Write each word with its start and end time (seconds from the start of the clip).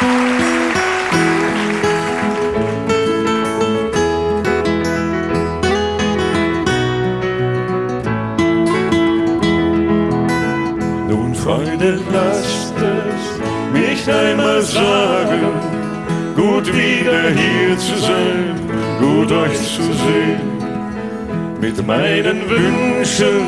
Nun, 0.00 0.08
Freunde, 11.34 12.00
lasst 12.10 12.72
es 12.78 13.38
mich 13.72 14.10
einmal 14.10 14.62
sagen, 14.62 15.52
gut 16.34 16.66
wieder 16.68 17.28
hier 17.30 17.76
zu 17.76 17.98
sein, 17.98 18.58
gut 18.98 19.30
euch 19.30 19.58
zu 19.58 19.82
sehen. 19.82 20.40
Mit 21.60 21.86
meinen 21.86 22.48
Wünschen, 22.48 23.42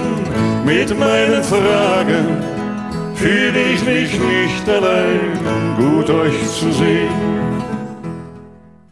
mit 0.66 0.98
meinen 0.98 1.42
Fragen 1.42 2.51
fühle 3.22 3.62
ich 3.72 3.84
mich 3.84 4.18
nicht 4.18 4.68
allein, 4.68 5.76
gut 5.76 6.10
euch 6.10 6.42
zu 6.48 6.72
sehen. 6.72 7.08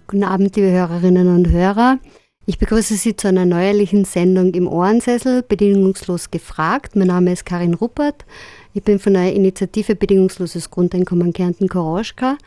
Guten 0.07 0.23
Abend, 0.23 0.55
liebe 0.55 0.71
Hörerinnen 0.71 1.35
und 1.35 1.49
Hörer. 1.51 1.99
Ich 2.47 2.59
begrüße 2.59 2.95
Sie 2.95 3.17
zu 3.17 3.27
einer 3.27 3.45
neuerlichen 3.45 4.05
Sendung 4.05 4.55
im 4.55 4.69
Ohrensessel, 4.69 5.43
bedingungslos 5.43 6.31
gefragt. 6.31 6.95
Mein 6.95 7.09
Name 7.09 7.33
ist 7.33 7.45
Karin 7.45 7.75
Ruppert. 7.75 8.25
Ich 8.73 8.85
bin 8.85 9.01
von 9.01 9.15
der 9.15 9.35
Initiative 9.35 9.97
Bedingungsloses 9.97 10.71
Grundeinkommen 10.71 11.33
Kärnten 11.33 11.69
Koroschka. 11.69 12.39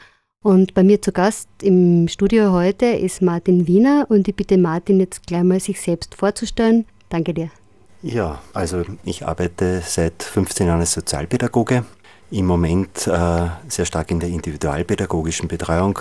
Und 0.41 0.73
bei 0.73 0.83
mir 0.83 1.01
zu 1.01 1.11
Gast 1.11 1.49
im 1.61 2.07
Studio 2.07 2.53
heute 2.53 2.85
ist 2.85 3.21
Martin 3.21 3.67
Wiener 3.67 4.05
und 4.07 4.27
ich 4.27 4.35
bitte 4.35 4.57
Martin 4.57 5.01
jetzt 5.01 5.27
gleich 5.27 5.43
mal 5.43 5.59
sich 5.59 5.81
selbst 5.81 6.15
vorzustellen. 6.15 6.85
Danke 7.09 7.33
dir. 7.33 7.51
Ja, 8.03 8.41
also 8.53 8.83
ich 9.05 9.25
arbeite 9.25 9.81
seit 9.81 10.23
15 10.23 10.67
Jahren 10.67 10.81
als 10.81 10.91
Sozialpädagoge, 10.91 11.85
im 12.31 12.45
Moment 12.45 13.07
äh, 13.07 13.47
sehr 13.69 13.85
stark 13.85 14.11
in 14.11 14.19
der 14.19 14.27
individualpädagogischen 14.27 15.47
Betreuung 15.47 15.99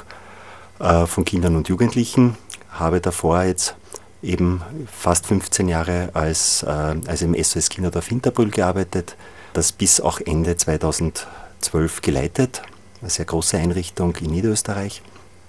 äh, 0.80 1.06
von 1.06 1.24
Kindern 1.24 1.54
und 1.54 1.68
Jugendlichen, 1.68 2.36
habe 2.72 3.00
davor 3.00 3.44
jetzt 3.44 3.76
eben 4.20 4.62
fast 4.90 5.26
15 5.26 5.68
Jahre 5.68 6.10
als, 6.12 6.64
äh, 6.64 6.66
als 6.66 7.22
im 7.22 7.40
SOS 7.40 7.68
Kinderdorf 7.68 8.08
Hinterbrüll 8.08 8.50
gearbeitet, 8.50 9.16
das 9.52 9.70
bis 9.70 10.00
auch 10.00 10.18
Ende 10.18 10.56
2012 10.56 12.02
geleitet, 12.02 12.62
eine 13.00 13.10
sehr 13.10 13.26
große 13.26 13.56
Einrichtung 13.56 14.16
in 14.16 14.32
Niederösterreich 14.32 15.02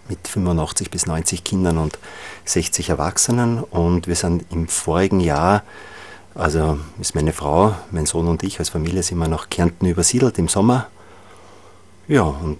mit 0.07 0.27
85 0.27 0.91
bis 0.91 1.07
90 1.07 1.43
Kindern 1.43 1.79
und 1.79 1.97
60 2.45 2.89
Erwachsenen. 2.89 3.63
Und 3.63 4.05
wir 4.05 4.15
sind 4.15 4.45
im 4.51 4.67
vorigen 4.67 5.19
Jahr 5.19 5.63
also 6.35 6.79
ist 6.99 7.15
meine 7.15 7.33
Frau, 7.33 7.75
mein 7.91 8.05
Sohn 8.05 8.27
und 8.27 8.43
ich 8.43 8.59
als 8.59 8.69
Familie 8.69 9.03
sind 9.03 9.17
wir 9.19 9.27
nach 9.27 9.49
Kärnten 9.49 9.85
übersiedelt 9.85 10.37
im 10.39 10.47
Sommer. 10.47 10.87
Ja, 12.07 12.23
und 12.23 12.59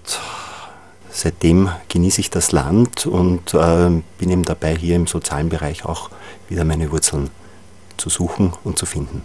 seitdem 1.10 1.70
genieße 1.90 2.22
ich 2.22 2.30
das 2.30 2.52
Land 2.52 3.06
und 3.06 3.54
äh, 3.54 3.90
bin 4.18 4.30
eben 4.30 4.46
dabei, 4.46 4.76
hier 4.76 4.96
im 4.96 5.08
sozialen 5.08 5.50
Bereich 5.50 5.86
auch 5.86 6.10
wieder 6.50 6.64
meine 6.64 6.92
Wurzeln 6.92 7.30
zu 7.98 8.10
suchen 8.10 8.54
und 8.64 8.78
zu 8.78 8.86
finden. 8.86 9.24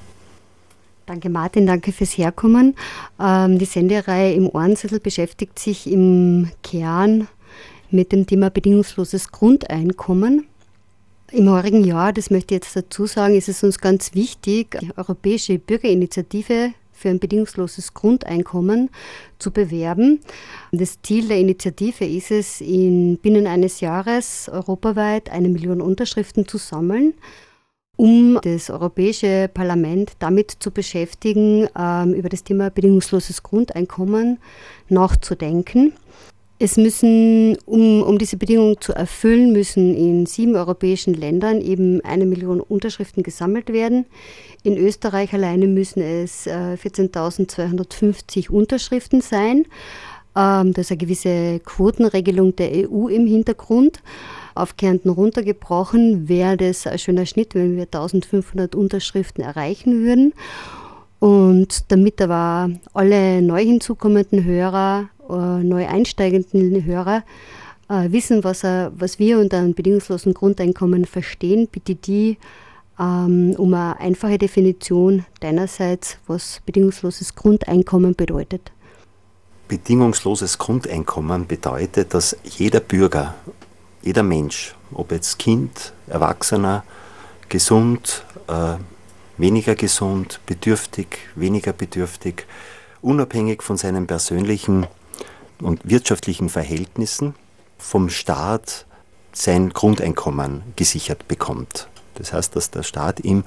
Danke 1.06 1.30
Martin, 1.30 1.66
danke 1.66 1.92
fürs 1.92 2.18
Herkommen. 2.18 2.76
Ähm, 3.18 3.58
die 3.58 3.64
Sendereihe 3.64 4.34
im 4.34 4.48
Ohrenzettel 4.48 5.00
beschäftigt 5.00 5.58
sich 5.58 5.90
im 5.90 6.50
Kern 6.62 7.28
mit 7.90 8.12
dem 8.12 8.26
Thema 8.26 8.50
bedingungsloses 8.50 9.32
Grundeinkommen. 9.32 10.46
Im 11.30 11.50
heurigen 11.50 11.84
Jahr, 11.84 12.14
das 12.14 12.30
möchte 12.30 12.54
ich 12.54 12.62
jetzt 12.62 12.74
dazu 12.74 13.04
sagen, 13.04 13.36
ist 13.36 13.50
es 13.50 13.62
uns 13.62 13.78
ganz 13.78 14.14
wichtig, 14.14 14.78
die 14.80 14.96
Europäische 14.96 15.58
Bürgerinitiative 15.58 16.72
für 16.90 17.10
ein 17.10 17.18
bedingungsloses 17.18 17.92
Grundeinkommen 17.92 18.88
zu 19.38 19.50
bewerben. 19.50 20.20
Das 20.72 21.02
Ziel 21.02 21.28
der 21.28 21.36
Initiative 21.38 22.06
ist 22.06 22.30
es, 22.30 22.62
in 22.62 23.18
binnen 23.18 23.46
eines 23.46 23.80
Jahres 23.80 24.48
europaweit 24.48 25.30
eine 25.30 25.50
Million 25.50 25.82
Unterschriften 25.82 26.48
zu 26.48 26.56
sammeln, 26.56 27.12
um 27.96 28.38
das 28.42 28.70
Europäische 28.70 29.50
Parlament 29.52 30.12
damit 30.20 30.50
zu 30.58 30.70
beschäftigen, 30.70 31.68
ähm, 31.78 32.14
über 32.14 32.30
das 32.30 32.42
Thema 32.42 32.70
bedingungsloses 32.70 33.42
Grundeinkommen 33.42 34.38
nachzudenken. 34.88 35.92
Es 36.60 36.76
müssen, 36.76 37.56
um, 37.66 38.02
um 38.02 38.18
diese 38.18 38.36
Bedingungen 38.36 38.80
zu 38.80 38.92
erfüllen, 38.92 39.52
müssen 39.52 39.94
in 39.94 40.26
sieben 40.26 40.56
europäischen 40.56 41.14
Ländern 41.14 41.60
eben 41.60 42.00
eine 42.04 42.26
Million 42.26 42.60
Unterschriften 42.60 43.22
gesammelt 43.22 43.72
werden. 43.72 44.06
In 44.64 44.76
Österreich 44.76 45.32
alleine 45.32 45.68
müssen 45.68 46.02
es 46.02 46.48
äh, 46.48 46.76
14.250 46.82 48.50
Unterschriften 48.50 49.20
sein. 49.20 49.66
Ähm, 50.34 50.72
da 50.72 50.80
ist 50.80 50.90
eine 50.90 50.98
gewisse 50.98 51.60
Quotenregelung 51.60 52.56
der 52.56 52.90
EU 52.90 53.06
im 53.06 53.28
Hintergrund. 53.28 54.02
Auf 54.56 54.76
Kärnten 54.76 55.10
runtergebrochen 55.10 56.28
wäre 56.28 56.56
das 56.56 56.88
ein 56.88 56.98
schöner 56.98 57.26
Schnitt, 57.26 57.54
wenn 57.54 57.76
wir 57.76 57.84
1500 57.84 58.74
Unterschriften 58.74 59.44
erreichen 59.44 60.02
würden. 60.02 60.34
Und 61.20 61.90
damit 61.92 62.20
aber 62.20 62.70
alle 62.94 63.42
neu 63.42 63.64
hinzukommenden 63.64 64.44
Hörer 64.44 65.08
äh, 65.28 65.62
neu 65.62 65.86
einsteigenden 65.86 66.84
Hörer 66.84 67.24
äh, 67.88 68.10
wissen, 68.10 68.44
was, 68.44 68.64
er, 68.64 68.92
was 68.96 69.18
wir 69.18 69.38
unter 69.38 69.58
einem 69.58 69.74
bedingungslosen 69.74 70.34
Grundeinkommen 70.34 71.04
verstehen, 71.04 71.68
bitte 71.70 71.94
die 71.94 72.38
ähm, 72.98 73.54
um 73.56 73.72
eine 73.74 73.98
einfache 74.00 74.38
Definition 74.38 75.24
deinerseits, 75.40 76.18
was 76.26 76.60
bedingungsloses 76.66 77.34
Grundeinkommen 77.34 78.14
bedeutet. 78.14 78.72
Bedingungsloses 79.68 80.58
Grundeinkommen 80.58 81.46
bedeutet, 81.46 82.14
dass 82.14 82.36
jeder 82.42 82.80
Bürger, 82.80 83.34
jeder 84.02 84.22
Mensch, 84.22 84.74
ob 84.92 85.12
jetzt 85.12 85.38
Kind, 85.38 85.92
Erwachsener, 86.06 86.84
gesund, 87.48 88.24
äh, 88.48 88.76
weniger 89.36 89.74
gesund, 89.74 90.40
bedürftig, 90.46 91.18
weniger 91.34 91.72
bedürftig, 91.72 92.46
unabhängig 93.02 93.62
von 93.62 93.76
seinen 93.76 94.06
persönlichen 94.06 94.86
und 95.60 95.80
wirtschaftlichen 95.88 96.48
Verhältnissen 96.48 97.34
vom 97.78 98.10
Staat 98.10 98.86
sein 99.32 99.70
Grundeinkommen 99.70 100.62
gesichert 100.76 101.28
bekommt. 101.28 101.88
Das 102.14 102.32
heißt, 102.32 102.56
dass 102.56 102.70
der 102.70 102.82
Staat 102.82 103.20
ihm 103.20 103.44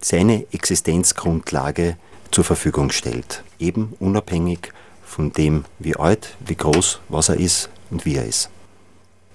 seine 0.00 0.46
Existenzgrundlage 0.52 1.96
zur 2.30 2.44
Verfügung 2.44 2.90
stellt, 2.90 3.44
eben 3.58 3.94
unabhängig 4.00 4.72
von 5.04 5.32
dem, 5.32 5.64
wie 5.78 5.96
alt, 5.96 6.36
wie 6.40 6.56
groß, 6.56 7.00
was 7.08 7.28
er 7.28 7.36
ist 7.36 7.68
und 7.90 8.04
wie 8.04 8.16
er 8.16 8.24
ist. 8.24 8.50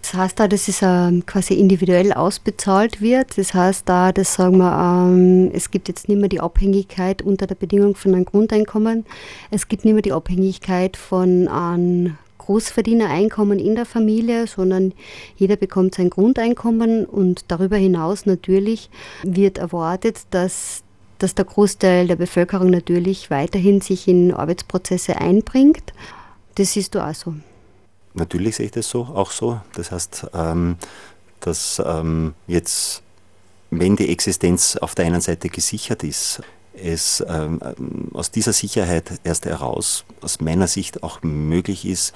Das 0.08 0.14
heißt 0.14 0.40
da, 0.40 0.48
dass 0.48 0.70
es 0.70 0.80
ähm, 0.84 1.26
quasi 1.26 1.56
individuell 1.56 2.14
ausbezahlt 2.14 3.02
wird. 3.02 3.38
Das 3.38 3.54
heißt 3.54 3.90
da, 3.90 4.14
dass 4.14 4.36
sagen 4.36 4.58
wir, 4.60 4.72
ähm, 4.72 5.52
es 5.54 5.70
gibt 5.70 5.90
jetzt 5.90 6.08
nicht 6.08 6.18
mehr 6.18 6.30
die 6.30 6.40
Abhängigkeit 6.40 7.22
unter 7.22 7.46
der 7.46 7.56
Bedingung 7.56 7.94
von 7.94 8.16
einem 8.16 8.24
Grundeinkommen. 8.24 9.06
Es 9.52 9.68
gibt 9.68 9.84
nicht 9.84 9.96
mehr 9.96 10.02
die 10.02 10.14
Abhängigkeit 10.14 10.96
von 10.96 11.50
einem 11.50 12.18
Großverdienereinkommen 12.38 13.60
in 13.60 13.76
der 13.76 13.86
Familie, 13.86 14.48
sondern 14.48 14.94
jeder 15.36 15.58
bekommt 15.58 15.96
sein 15.96 16.10
Grundeinkommen 16.10 17.06
und 17.06 17.44
darüber 17.50 17.76
hinaus 17.76 18.26
natürlich 18.26 18.90
wird 19.24 19.58
erwartet, 19.58 20.22
dass 20.30 20.84
dass 21.20 21.34
der 21.34 21.46
Großteil 21.46 22.08
der 22.08 22.16
Bevölkerung 22.16 22.70
natürlich 22.70 23.30
weiterhin 23.32 23.82
sich 23.82 24.08
in 24.08 24.32
Arbeitsprozesse 24.32 25.18
einbringt. 25.18 25.92
Das 26.56 26.74
siehst 26.74 26.94
du 26.94 27.00
auch 27.04 27.16
so. 27.16 27.34
Natürlich 28.18 28.56
sehe 28.56 28.66
ich 28.66 28.72
das 28.72 28.90
so, 28.90 29.02
auch 29.04 29.32
so. 29.32 29.62
Das 29.76 29.92
heißt, 29.92 30.28
ähm, 30.34 30.78
dass 31.40 31.82
ähm, 31.86 32.34
jetzt, 32.48 33.04
wenn 33.70 33.96
die 33.96 34.10
Existenz 34.10 34.76
auf 34.76 34.96
der 34.96 35.06
einen 35.06 35.22
Seite 35.22 35.50
gesichert 35.50 36.04
ist, 36.04 36.42
es 36.74 37.24
ähm, 37.28 37.60
aus 38.14 38.32
dieser 38.32 38.54
Sicherheit 38.54 39.20
erst 39.24 39.46
heraus 39.46 40.06
aus 40.22 40.42
meiner 40.42 40.68
Sicht 40.68 41.04
auch 41.04 41.22
möglich 41.24 41.86
ist, 41.86 42.14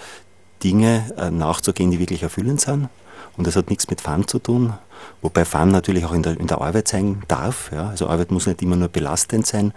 Dinge 0.64 1.12
äh, 1.18 1.32
nachzugehen, 1.32 1.92
die 1.92 2.00
wirklich 2.00 2.24
erfüllend 2.24 2.62
sind. 2.62 2.90
Und 3.38 3.48
das 3.48 3.56
hat 3.56 3.70
nichts 3.70 3.90
mit 3.90 4.02
Fun 4.02 4.28
zu 4.28 4.40
tun, 4.40 4.74
wobei 5.22 5.46
Fun 5.46 5.70
natürlich 5.70 6.06
auch 6.06 6.14
in 6.14 6.22
der, 6.22 6.40
in 6.40 6.48
der 6.48 6.62
Arbeit 6.62 6.88
sein 6.88 7.24
darf. 7.28 7.72
Ja? 7.72 7.90
Also 7.90 8.08
Arbeit 8.08 8.32
muss 8.32 8.46
nicht 8.46 8.62
immer 8.62 8.76
nur 8.76 8.90
belastend 8.90 9.48
sein, 9.48 9.74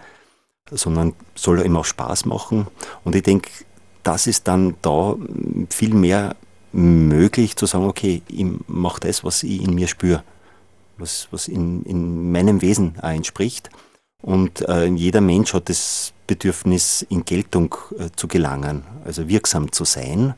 sondern 0.70 1.14
soll 1.34 1.64
eben 1.64 1.76
auch 1.76 1.84
Spaß 1.84 2.24
machen. 2.26 2.66
Und 3.04 3.14
ich 3.14 3.22
denke, 3.22 3.50
das 4.04 4.26
ist 4.26 4.46
dann 4.46 4.76
da 4.82 5.16
viel 5.70 5.94
mehr 5.94 6.36
möglich 6.72 7.56
zu 7.56 7.66
sagen, 7.66 7.86
okay, 7.86 8.22
ich 8.28 8.46
mache 8.66 9.00
das, 9.00 9.24
was 9.24 9.42
ich 9.42 9.62
in 9.62 9.74
mir 9.74 9.86
spüre, 9.88 10.22
was, 10.98 11.28
was 11.30 11.48
in, 11.48 11.84
in 11.84 12.32
meinem 12.32 12.62
Wesen 12.62 12.96
auch 13.00 13.10
entspricht. 13.10 13.70
Und 14.22 14.66
äh, 14.68 14.86
jeder 14.86 15.20
Mensch 15.20 15.52
hat 15.52 15.68
das 15.68 16.12
Bedürfnis, 16.26 17.02
in 17.08 17.24
Geltung 17.24 17.74
äh, 17.98 18.08
zu 18.16 18.26
gelangen, 18.26 18.84
also 19.04 19.28
wirksam 19.28 19.70
zu 19.70 19.84
sein. 19.84 20.34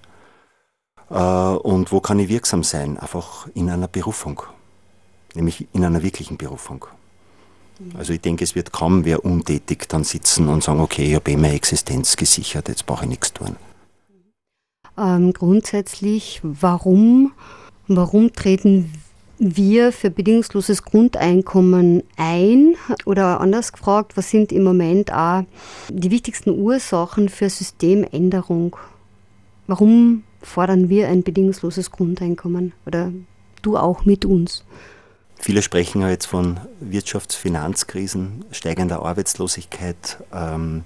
Äh, 1.08 1.14
und 1.14 1.92
wo 1.92 2.00
kann 2.00 2.18
ich 2.18 2.28
wirksam 2.28 2.64
sein? 2.64 2.98
Einfach 2.98 3.48
in 3.54 3.70
einer 3.70 3.88
Berufung, 3.88 4.42
nämlich 5.34 5.68
in 5.72 5.84
einer 5.84 6.02
wirklichen 6.02 6.36
Berufung. 6.36 6.86
Also 7.94 8.12
ich 8.12 8.20
denke, 8.20 8.44
es 8.44 8.54
wird 8.54 8.72
kaum 8.72 9.04
wer 9.04 9.24
untätig 9.24 9.88
dann 9.88 10.04
sitzen 10.04 10.48
und 10.48 10.62
sagen, 10.62 10.80
okay, 10.80 11.04
ich 11.04 11.14
habe 11.14 11.30
eh 11.30 11.36
meine 11.36 11.54
Existenz 11.54 12.16
gesichert, 12.16 12.68
jetzt 12.68 12.86
brauche 12.86 13.04
ich 13.04 13.10
nichts 13.10 13.32
tun. 13.32 13.56
ähm, 14.98 15.32
grundsätzlich, 15.32 16.40
warum, 16.42 17.32
warum 17.86 18.32
treten 18.32 18.90
wir 19.38 19.92
für 19.92 20.10
bedingungsloses 20.10 20.82
Grundeinkommen 20.82 22.02
ein? 22.16 22.74
Oder 23.04 23.40
anders 23.40 23.72
gefragt, 23.72 24.16
was 24.16 24.30
sind 24.30 24.52
im 24.52 24.64
Moment 24.64 25.12
auch 25.12 25.44
die 25.90 26.10
wichtigsten 26.10 26.50
Ursachen 26.50 27.28
für 27.28 27.50
Systemänderung? 27.50 28.76
Warum 29.66 30.22
fordern 30.40 30.88
wir 30.88 31.08
ein 31.08 31.22
bedingungsloses 31.22 31.90
Grundeinkommen? 31.90 32.72
Oder 32.86 33.12
du 33.62 33.76
auch 33.76 34.04
mit 34.04 34.24
uns? 34.24 34.64
Viele 35.38 35.62
sprechen 35.62 36.02
jetzt 36.08 36.26
von 36.26 36.60
Wirtschaftsfinanzkrisen, 36.80 38.44
steigender 38.50 39.02
Arbeitslosigkeit, 39.02 40.18
ähm, 40.32 40.84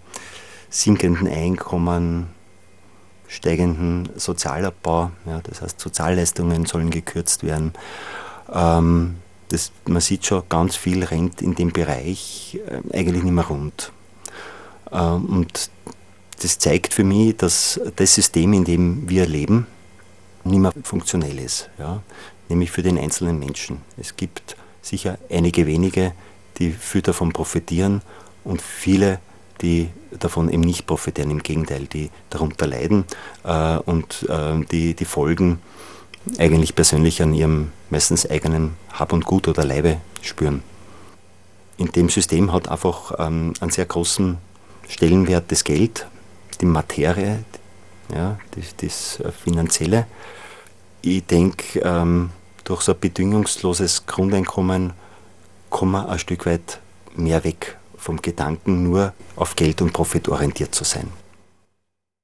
sinkenden 0.69 1.29
Einkommen, 1.29 2.29
steigenden 3.29 4.09
Sozialabbau. 4.17 5.13
Ja, 5.25 5.41
das 5.43 5.63
heißt, 5.63 5.81
Sozialleistungen 5.81 6.67
sollen 6.67 6.91
gekürzt 6.91 7.45
werden. 7.45 7.73
Ähm, 8.53 9.17
das, 9.49 9.73
man 9.87 10.01
sieht 10.01 10.27
schon, 10.27 10.43
ganz 10.49 10.77
viel 10.77 11.05
rennt 11.05 11.43
in 11.43 11.55
dem 11.55 11.73
Bereich 11.73 12.59
äh, 12.67 12.97
eigentlich 12.97 13.23
nicht 13.23 13.33
mehr 13.33 13.47
rund. 13.47 13.93
Ähm, 14.93 15.25
und 15.27 15.71
das 16.43 16.59
zeigt 16.59 16.95
für 16.95 17.05
mich, 17.05 17.37
dass 17.37 17.81
das 17.97 18.15
System, 18.15 18.53
in 18.53 18.65
dem 18.65 19.09
wir 19.09 19.27
leben, 19.27 19.67
nicht 20.45 20.59
mehr 20.59 20.73
funktionell 20.83 21.39
ist. 21.39 21.69
Ja? 21.79 22.03
Nämlich 22.51 22.71
für 22.73 22.83
den 22.83 22.99
einzelnen 22.99 23.39
Menschen. 23.39 23.79
Es 23.97 24.17
gibt 24.17 24.57
sicher 24.83 25.19
einige 25.31 25.67
wenige, 25.67 26.13
die 26.59 26.73
viel 26.73 27.01
davon 27.01 27.33
profitieren 27.33 28.03
und 28.45 28.61
viele, 28.61 29.21
die 29.63 29.89
davon 30.19 30.51
eben 30.51 30.63
nicht 30.63 30.87
profitieren. 30.87 31.31
Im 31.31 31.43
Gegenteil, 31.43 31.87
die 31.87 32.11
darunter 32.29 32.67
leiden 32.67 33.05
äh, 33.45 33.77
und 33.77 34.27
äh, 34.29 34.65
die 34.71 34.95
die 34.95 35.05
Folgen 35.05 35.61
eigentlich 36.39 36.75
persönlich 36.75 37.23
an 37.23 37.35
ihrem 37.35 37.71
meistens 37.89 38.29
eigenen 38.29 38.75
Hab 38.93 39.13
und 39.13 39.25
Gut 39.25 39.49
oder 39.49 39.65
Leibe 39.65 39.99
spüren. 40.21 40.63
In 41.79 41.93
dem 41.93 42.09
System 42.09 42.53
hat 42.53 42.69
einfach 42.69 43.13
ähm, 43.19 43.55
einen 43.61 43.71
sehr 43.71 43.87
großen 43.87 44.39
Stellenwert 44.89 45.51
das 45.53 45.65
Geld, 45.65 46.07
die 46.61 46.67
Materie, 46.67 47.45
ja, 48.15 48.39
das, 48.57 48.77
das 48.77 49.21
äh, 49.21 49.33
Finanzielle. 49.33 50.07
Ich 51.01 51.25
denke, 51.25 51.79
ähm, 51.79 52.31
durch 52.71 52.83
so 52.83 52.93
ein 52.93 53.01
bedingungsloses 53.01 54.07
Grundeinkommen 54.07 54.93
kommen 55.71 55.93
wir 55.93 56.09
ein 56.09 56.21
Stück 56.21 56.47
weit 56.47 56.79
mehr 57.17 57.43
weg 57.43 57.77
vom 57.97 58.23
Gedanken, 58.23 58.85
nur 58.85 59.13
auf 59.35 59.57
Geld 59.57 59.83
und 59.83 59.93
Profit 59.93 60.29
orientiert 60.29 60.73
zu 60.73 60.85
sein. 60.85 61.09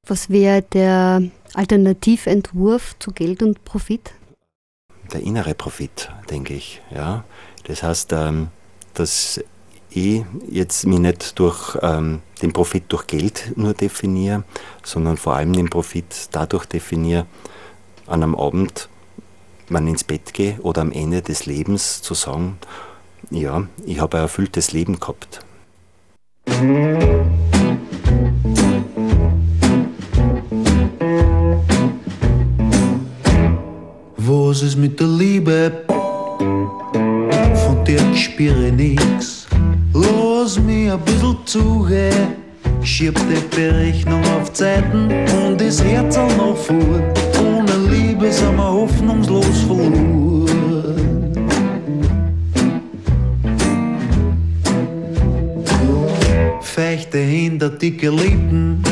Was 0.07 0.31
wäre 0.31 0.63
der 0.63 1.23
Alternativentwurf 1.55 2.95
zu 3.01 3.11
Geld 3.11 3.43
und 3.43 3.65
Profit? 3.65 4.13
Der 5.13 5.21
innere 5.21 5.55
Profit, 5.55 6.11
denke 6.31 6.55
ich. 6.55 6.81
Ja. 6.95 7.25
Das 7.65 7.83
heißt, 7.83 8.13
ähm, 8.13 8.49
dass 8.95 9.41
ich 9.91 10.25
jetzt 10.49 10.87
mich 10.87 11.01
nicht 11.01 11.41
durch 11.41 11.77
ähm, 11.83 12.21
den 12.41 12.53
Profit 12.53 12.85
durch 12.89 13.09
Geld 13.09 13.53
nur 13.57 13.75
definiere, 13.75 14.45
sondern 14.85 15.17
vor 15.17 15.35
allem 15.35 15.55
den 15.55 15.69
Profit 15.69 16.29
dadurch 16.31 16.67
definiere, 16.67 17.27
an 18.07 18.23
einem 18.23 18.37
Abend, 18.37 18.89
man 19.71 19.87
ins 19.87 20.05
Bett 20.05 20.33
gehe 20.35 20.59
oder 20.63 20.83
am 20.83 20.93
Ende 20.93 21.23
des 21.23 21.47
Lebens 21.47 22.03
zu 22.03 22.15
sagen, 22.15 22.59
ja, 23.31 23.67
ich 23.85 24.01
habe 24.01 24.19
ein 24.19 24.23
erfülltes 24.23 24.73
Leben 24.73 25.01
gehabt. 25.01 25.41
Was 34.17 34.63
ist 34.63 34.77
mit 34.77 34.99
der 35.01 35.09
Liebe? 35.09 35.85
Von 35.89 37.85
der 37.87 38.15
spüre 38.15 38.73
nix. 38.73 39.47
Lass 39.93 40.59
mich 40.59 40.91
ein 40.91 41.01
bisschen 41.01 41.37
zuhören. 41.45 42.35
Schieb 42.83 43.19
die 43.29 43.57
Berechnung 43.57 44.23
auf 44.39 44.53
Zeiten 44.53 45.11
und 45.45 45.61
das 45.61 45.83
Herz 45.83 46.17
auch 46.17 46.37
noch 46.37 46.57
vor. 46.57 47.36
Liebe 48.19 48.33
sind 48.33 48.57
wir 48.57 48.73
hoffnungslos 48.73 49.61
verloren. 49.67 50.47
Feuchte 56.63 57.19
hinter 57.19 57.69
dicke 57.69 58.09
Lippen 58.09 58.83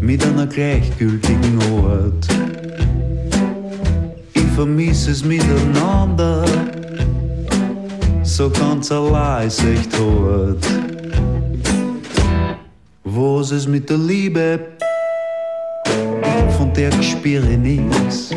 mit 0.00 0.24
einer 0.24 0.46
gleichgültigen 0.46 1.58
Art. 1.84 2.26
Ich 4.32 4.46
vermisse 4.54 5.10
es 5.10 5.22
miteinander, 5.22 6.46
so 8.22 8.48
ganz 8.48 8.90
allein 8.90 9.48
ist 9.48 9.62
echt 9.62 9.92
hart. 9.98 10.66
Was 13.04 13.50
ist 13.50 13.68
mit 13.68 13.90
der 13.90 13.98
Liebe? 13.98 14.73
Der 16.76 16.90
spüre 17.02 17.56
nix. 17.56 18.30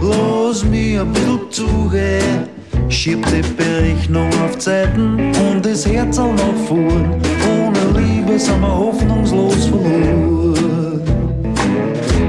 Lass 0.00 0.62
mich 0.62 0.98
ein 0.98 1.10
bisschen 1.10 1.50
zuhören. 1.50 2.48
Schieb 2.90 3.24
die 3.26 3.42
Berechnung 3.56 4.28
auf 4.44 4.58
Zeiten 4.58 5.32
und 5.48 5.64
das 5.64 5.86
Herz 5.86 6.18
auch 6.18 6.32
noch 6.32 6.54
vor. 6.66 6.76
Ohne 6.76 7.98
Liebe 7.98 8.38
sind 8.38 8.60
wir 8.60 8.76
hoffnungslos 8.76 9.66
verloren. 9.66 11.00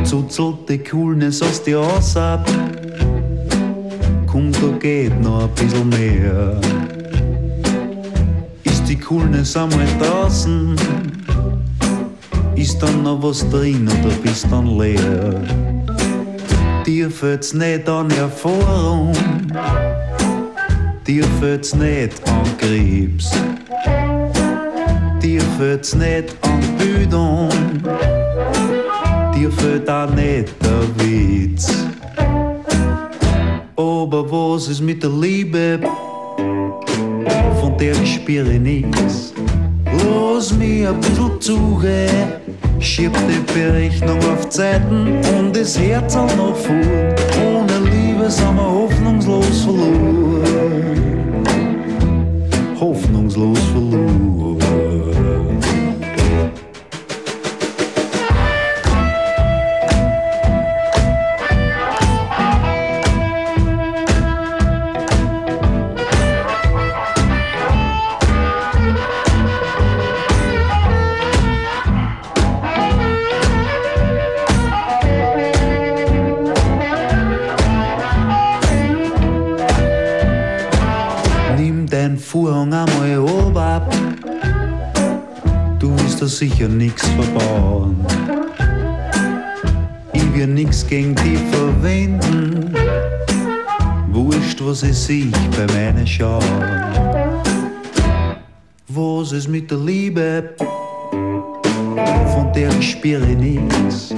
Zuzelt 0.03 0.69
die 0.69 0.77
Coolness 0.77 1.41
aus 1.41 1.61
dir 1.61 1.79
aus 1.79 2.15
ab. 2.15 2.49
Kommt, 4.27 4.55
da 4.55 4.67
geht 4.79 5.19
noch 5.21 5.43
ein 5.43 5.49
bisschen 5.55 5.89
mehr. 5.89 6.59
Ist 8.63 8.87
die 8.87 8.97
Coolness 8.97 9.57
einmal 9.57 9.87
draußen? 9.99 10.75
Ist 12.59 12.81
dann 12.81 13.03
noch 13.03 13.23
was 13.23 13.47
drin 13.49 13.87
oder 13.87 14.13
bist 14.21 14.47
dann 14.51 14.77
leer? 14.77 15.41
Dir 16.85 17.09
fällt's 17.09 17.53
nicht 17.53 17.87
an 17.87 18.11
Erfahrung 18.11 19.13
Dir 21.09 21.23
fehlt's 21.39 21.73
nicht 21.73 22.21
an 22.29 22.57
Krebs. 22.59 23.31
Dir 25.19 25.41
fehlt's 25.57 25.95
nicht 25.95 26.35
an 26.43 26.61
Bildung. 26.77 27.49
Dir 29.33 29.51
fehlt 29.51 29.89
auch 29.89 30.07
nicht 30.11 30.53
der 30.61 30.83
Witz. 30.97 31.83
Aber 33.75 34.31
was 34.31 34.67
ist 34.67 34.81
mit 34.81 35.01
der 35.01 35.09
Liebe? 35.09 35.79
Von 37.59 37.75
der 37.79 37.95
spüre 38.05 38.53
ich 38.53 38.59
nix. 38.59 39.33
Lass 40.05 40.53
mich 40.53 40.87
ein 40.87 40.99
bisschen 40.99 41.41
zuhören. 41.41 42.38
Schieb 42.81 43.11
die 43.27 43.53
Berechnung 43.53 44.19
auf 44.31 44.49
Zeiten 44.49 45.19
und 45.37 45.55
das 45.55 45.77
Herz 45.77 46.15
auch 46.15 46.35
noch 46.37 46.55
vor. 46.55 46.75
Ohne 46.75 47.89
Liebe 47.91 48.29
sind 48.29 48.55
wir 48.55 48.71
hoffnungslos 48.71 49.63
verloren 49.63 50.28
Da 86.19 86.27
sicher 86.27 86.67
nix 86.67 87.07
verbauen. 87.07 87.95
Ich 90.11 90.33
will 90.33 90.47
nix 90.47 90.85
gegen 90.85 91.15
dich 91.15 91.39
verwenden. 91.49 92.75
Wurscht, 94.11 94.59
was 94.61 94.83
ich 94.83 94.97
sehe 94.97 95.31
bei 95.55 95.65
meinen 95.73 96.05
Schauen. 96.05 96.43
Was 98.89 99.31
ist 99.31 99.47
mit 99.47 99.71
der 99.71 99.77
Liebe? 99.77 100.55
Von 100.59 102.51
der 102.53 102.69
ich 102.77 102.91
spüre 102.91 103.25
nix. 103.25 104.13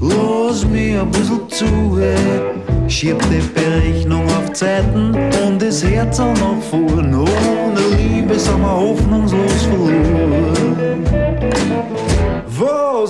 Lass 0.00 0.64
mich 0.64 0.98
ein 0.98 1.10
bisschen 1.10 1.50
zuhören. 1.50 2.62
Schieb 2.88 3.18
die 3.30 3.42
Berechnung 3.54 4.24
auf 4.24 4.54
Zeiten 4.54 5.14
und 5.46 5.60
das 5.60 5.84
Herz 5.84 6.18
auch 6.18 6.34
noch 6.38 6.62
fuhren. 6.70 7.14
Ohne 7.14 7.80
Liebe 7.98 8.38
sind 8.38 8.58
wir 8.58 8.70
hoffnungslos 8.70 9.62
verloren. 9.64 10.71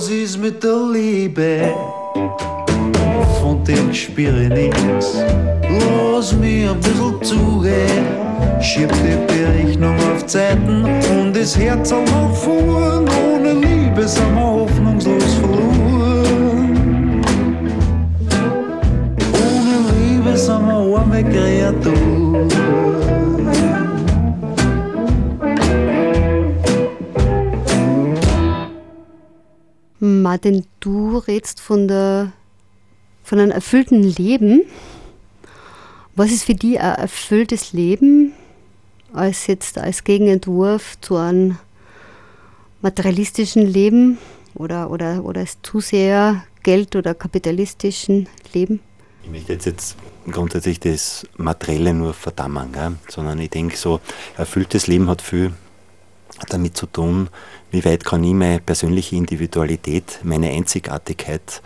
Ist 0.09 0.37
mit 0.37 0.63
der 0.63 0.91
Liebe? 0.91 1.73
von 3.39 3.63
dir 3.63 3.93
spüre 3.93 4.49
nix. 4.49 5.23
Lass 5.79 6.33
mich 6.33 6.67
ein 6.69 6.79
bisschen 6.79 7.23
zugehen, 7.23 8.05
schieb 8.61 8.89
die 8.91 9.17
Berechnung 9.27 9.95
auf 10.11 10.25
Zeiten 10.25 10.85
und 11.11 11.35
das 11.35 11.57
Herz 11.57 11.91
auch 11.91 12.05
noch 12.05 12.35
fuhren. 12.35 13.05
Ohne 13.25 13.53
Liebe 13.53 14.07
sind 14.07 14.33
wir 14.35 14.45
hoffnungslos 14.45 15.33
verloren. 15.35 17.21
Ohne 19.33 19.75
Liebe 19.93 20.37
sind 20.37 20.67
wir 20.67 20.83
arme 20.97 21.23
Martin, 30.33 30.65
du 30.79 31.19
redest 31.19 31.59
von, 31.59 31.87
der, 31.87 32.31
von 33.23 33.37
einem 33.37 33.51
erfüllten 33.51 34.01
Leben. 34.01 34.63
Was 36.15 36.31
ist 36.31 36.45
für 36.45 36.55
dich 36.55 36.79
ein 36.79 36.95
erfülltes 36.95 37.71
Leben 37.71 38.33
als 39.13 39.45
jetzt 39.45 39.77
als 39.77 40.03
Gegenentwurf 40.03 40.99
zu 41.01 41.17
einem 41.17 41.59
materialistischen 42.81 43.67
Leben 43.67 44.17
oder, 44.55 44.89
oder, 44.89 45.23
oder 45.23 45.41
als 45.41 45.59
zu 45.61 45.81
sehr 45.81 46.43
Geld- 46.63 46.95
oder 46.95 47.13
kapitalistischen 47.13 48.27
Leben? 48.53 48.79
Ich 49.21 49.29
möchte 49.29 49.53
jetzt, 49.53 49.67
jetzt 49.67 49.97
grundsätzlich 50.31 50.79
das 50.79 51.27
Materielle 51.37 51.93
nur 51.93 52.15
verdammen, 52.15 52.71
gell? 52.71 52.93
sondern 53.07 53.37
ich 53.37 53.51
denke 53.51 53.77
so, 53.77 53.99
erfülltes 54.35 54.87
Leben 54.87 55.07
hat 55.11 55.21
viel 55.21 55.53
damit 56.49 56.75
zu 56.77 56.87
tun, 56.87 57.29
wie 57.71 57.85
weit 57.85 58.05
kann 58.05 58.23
ich 58.23 58.33
meine 58.33 58.59
persönliche 58.59 59.15
Individualität, 59.15 60.19
meine 60.23 60.49
Einzigartigkeit 60.49 61.61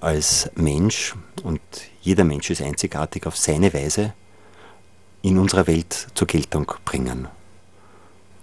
als 0.00 0.50
Mensch, 0.54 1.14
und 1.42 1.60
jeder 2.02 2.24
Mensch 2.24 2.50
ist 2.50 2.62
einzigartig 2.62 3.26
auf 3.26 3.36
seine 3.36 3.72
Weise, 3.72 4.12
in 5.22 5.38
unserer 5.38 5.66
Welt 5.66 6.08
zur 6.14 6.26
Geltung 6.26 6.70
bringen. 6.84 7.28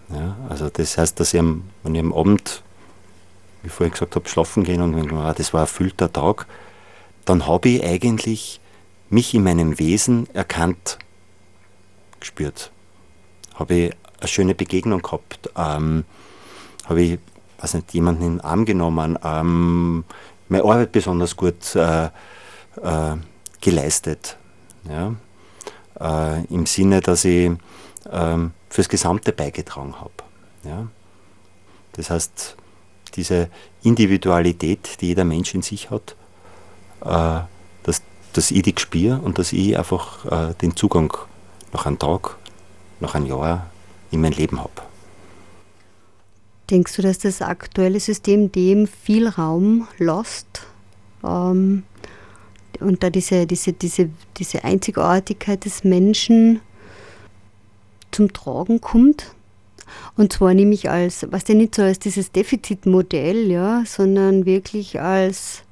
Ja, 0.10 0.36
also 0.50 0.70
das 0.70 0.98
heißt, 0.98 1.20
dass 1.20 1.34
ich 1.34 1.40
am, 1.40 1.70
wenn 1.84 1.96
ich 1.96 2.02
am 2.02 2.14
Abend, 2.14 2.64
wie 3.64 3.70
vorhin 3.70 3.92
gesagt 3.92 4.16
habe, 4.16 4.28
schlafen 4.28 4.64
gehen 4.64 4.82
und 4.82 4.94
denke, 4.94 5.16
ah, 5.16 5.34
das 5.34 5.54
war 5.54 5.62
ein 5.62 5.66
erfüllter 5.66 6.12
Tag, 6.12 6.48
dann 7.26 7.46
habe 7.48 7.70
ich 7.70 7.84
eigentlich 7.84 8.60
mich 9.10 9.34
in 9.34 9.44
meinem 9.44 9.78
Wesen 9.78 10.28
erkannt, 10.34 10.98
gespürt. 12.20 12.72
Habe 13.56 13.76
ich 13.76 13.94
eine 14.22 14.28
schöne 14.28 14.56
Begegnung 14.56 15.02
gehabt, 15.02 15.50
ähm, 15.58 16.06
habe 16.86 17.02
ich 17.02 17.20
weiß 17.62 17.76
nicht, 17.76 17.94
jemanden 17.94 18.24
in 18.24 18.38
den 18.38 18.42
Arm 18.42 18.66
genommen, 18.66 19.18
ähm, 19.24 20.04
meine 20.50 20.64
Arbeit 20.64 20.92
besonders 20.92 21.36
gut 21.36 21.76
äh, 21.76 22.06
äh, 22.06 22.10
geleistet. 23.62 24.38
Ja? 24.90 25.16
Äh, 26.00 26.46
Im 26.46 26.66
Sinne, 26.66 27.02
dass 27.02 27.24
ich 27.26 27.52
ähm, 28.12 28.52
fürs 28.70 28.90
Gesamte 28.90 29.32
beigetragen 29.32 29.96
habe. 30.00 30.12
Ja? 30.64 30.88
Das 31.94 32.10
heißt, 32.10 32.58
diese 33.16 33.50
Individualität, 33.84 34.98
die 35.02 35.08
jeder 35.08 35.24
Mensch 35.24 35.54
in 35.54 35.62
sich 35.62 35.92
hat, 35.92 36.16
äh, 37.02 37.46
dass, 37.84 38.02
dass 38.34 38.52
ich 38.52 38.64
die 38.64 38.74
spüre 38.78 39.20
und 39.20 39.38
dass 39.38 39.54
ich 39.54 39.78
einfach 39.78 40.26
äh, 40.26 40.54
den 40.56 40.76
Zugang 40.76 41.16
nach 41.74 41.86
einem 41.86 42.00
Tag, 42.00 42.38
nach 43.00 43.16
einem 43.16 43.28
Jahr 43.28 43.68
in 44.12 44.22
mein 44.22 44.34
Leben 44.34 44.60
habe. 44.60 44.72
Denkst 46.70 46.96
du, 46.96 47.02
dass 47.02 47.20
das 47.20 47.42
aktuelle 47.42 48.00
System 48.00 48.52
dem 48.52 48.88
viel 48.88 49.28
Raum 49.28 49.88
lässt? 49.98 50.68
Ähm, 51.24 51.84
und 52.80 53.04
da 53.04 53.10
diese, 53.10 53.46
diese, 53.46 53.74
diese, 53.74 54.10
diese 54.38 54.64
Einzigartigkeit 54.64 55.66
des 55.66 55.84
Menschen 55.84 56.62
zum 58.12 58.32
Tragen 58.32 58.80
kommt? 58.80 59.36
Und 60.16 60.34
zwar 60.34 60.54
nämlich 60.54 60.90
als, 60.90 61.28
was 61.32 61.44
denn 61.44 61.58
nicht 61.58 61.76
so 61.76 61.82
als 61.82 62.00
dieses 62.00 62.32
Defizitmodell, 62.32 63.52
ja, 63.52 63.84
sondern 63.86 64.46
wirklich 64.46 65.02
als, 65.02 65.64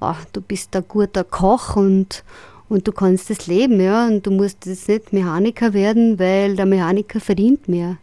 oh, 0.00 0.14
du 0.32 0.40
bist 0.40 0.76
ein 0.76 0.84
guter 0.86 1.24
Koch 1.24 1.76
und, 1.76 2.24
und 2.72 2.88
du 2.88 2.92
kannst 2.92 3.28
das 3.28 3.46
leben, 3.46 3.78
ja, 3.80 4.06
und 4.06 4.26
du 4.26 4.30
musst 4.30 4.64
jetzt 4.64 4.88
nicht 4.88 5.12
Mechaniker 5.12 5.74
werden, 5.74 6.18
weil 6.18 6.56
der 6.56 6.64
Mechaniker 6.64 7.20
verdient 7.20 7.68
mehr. 7.68 7.98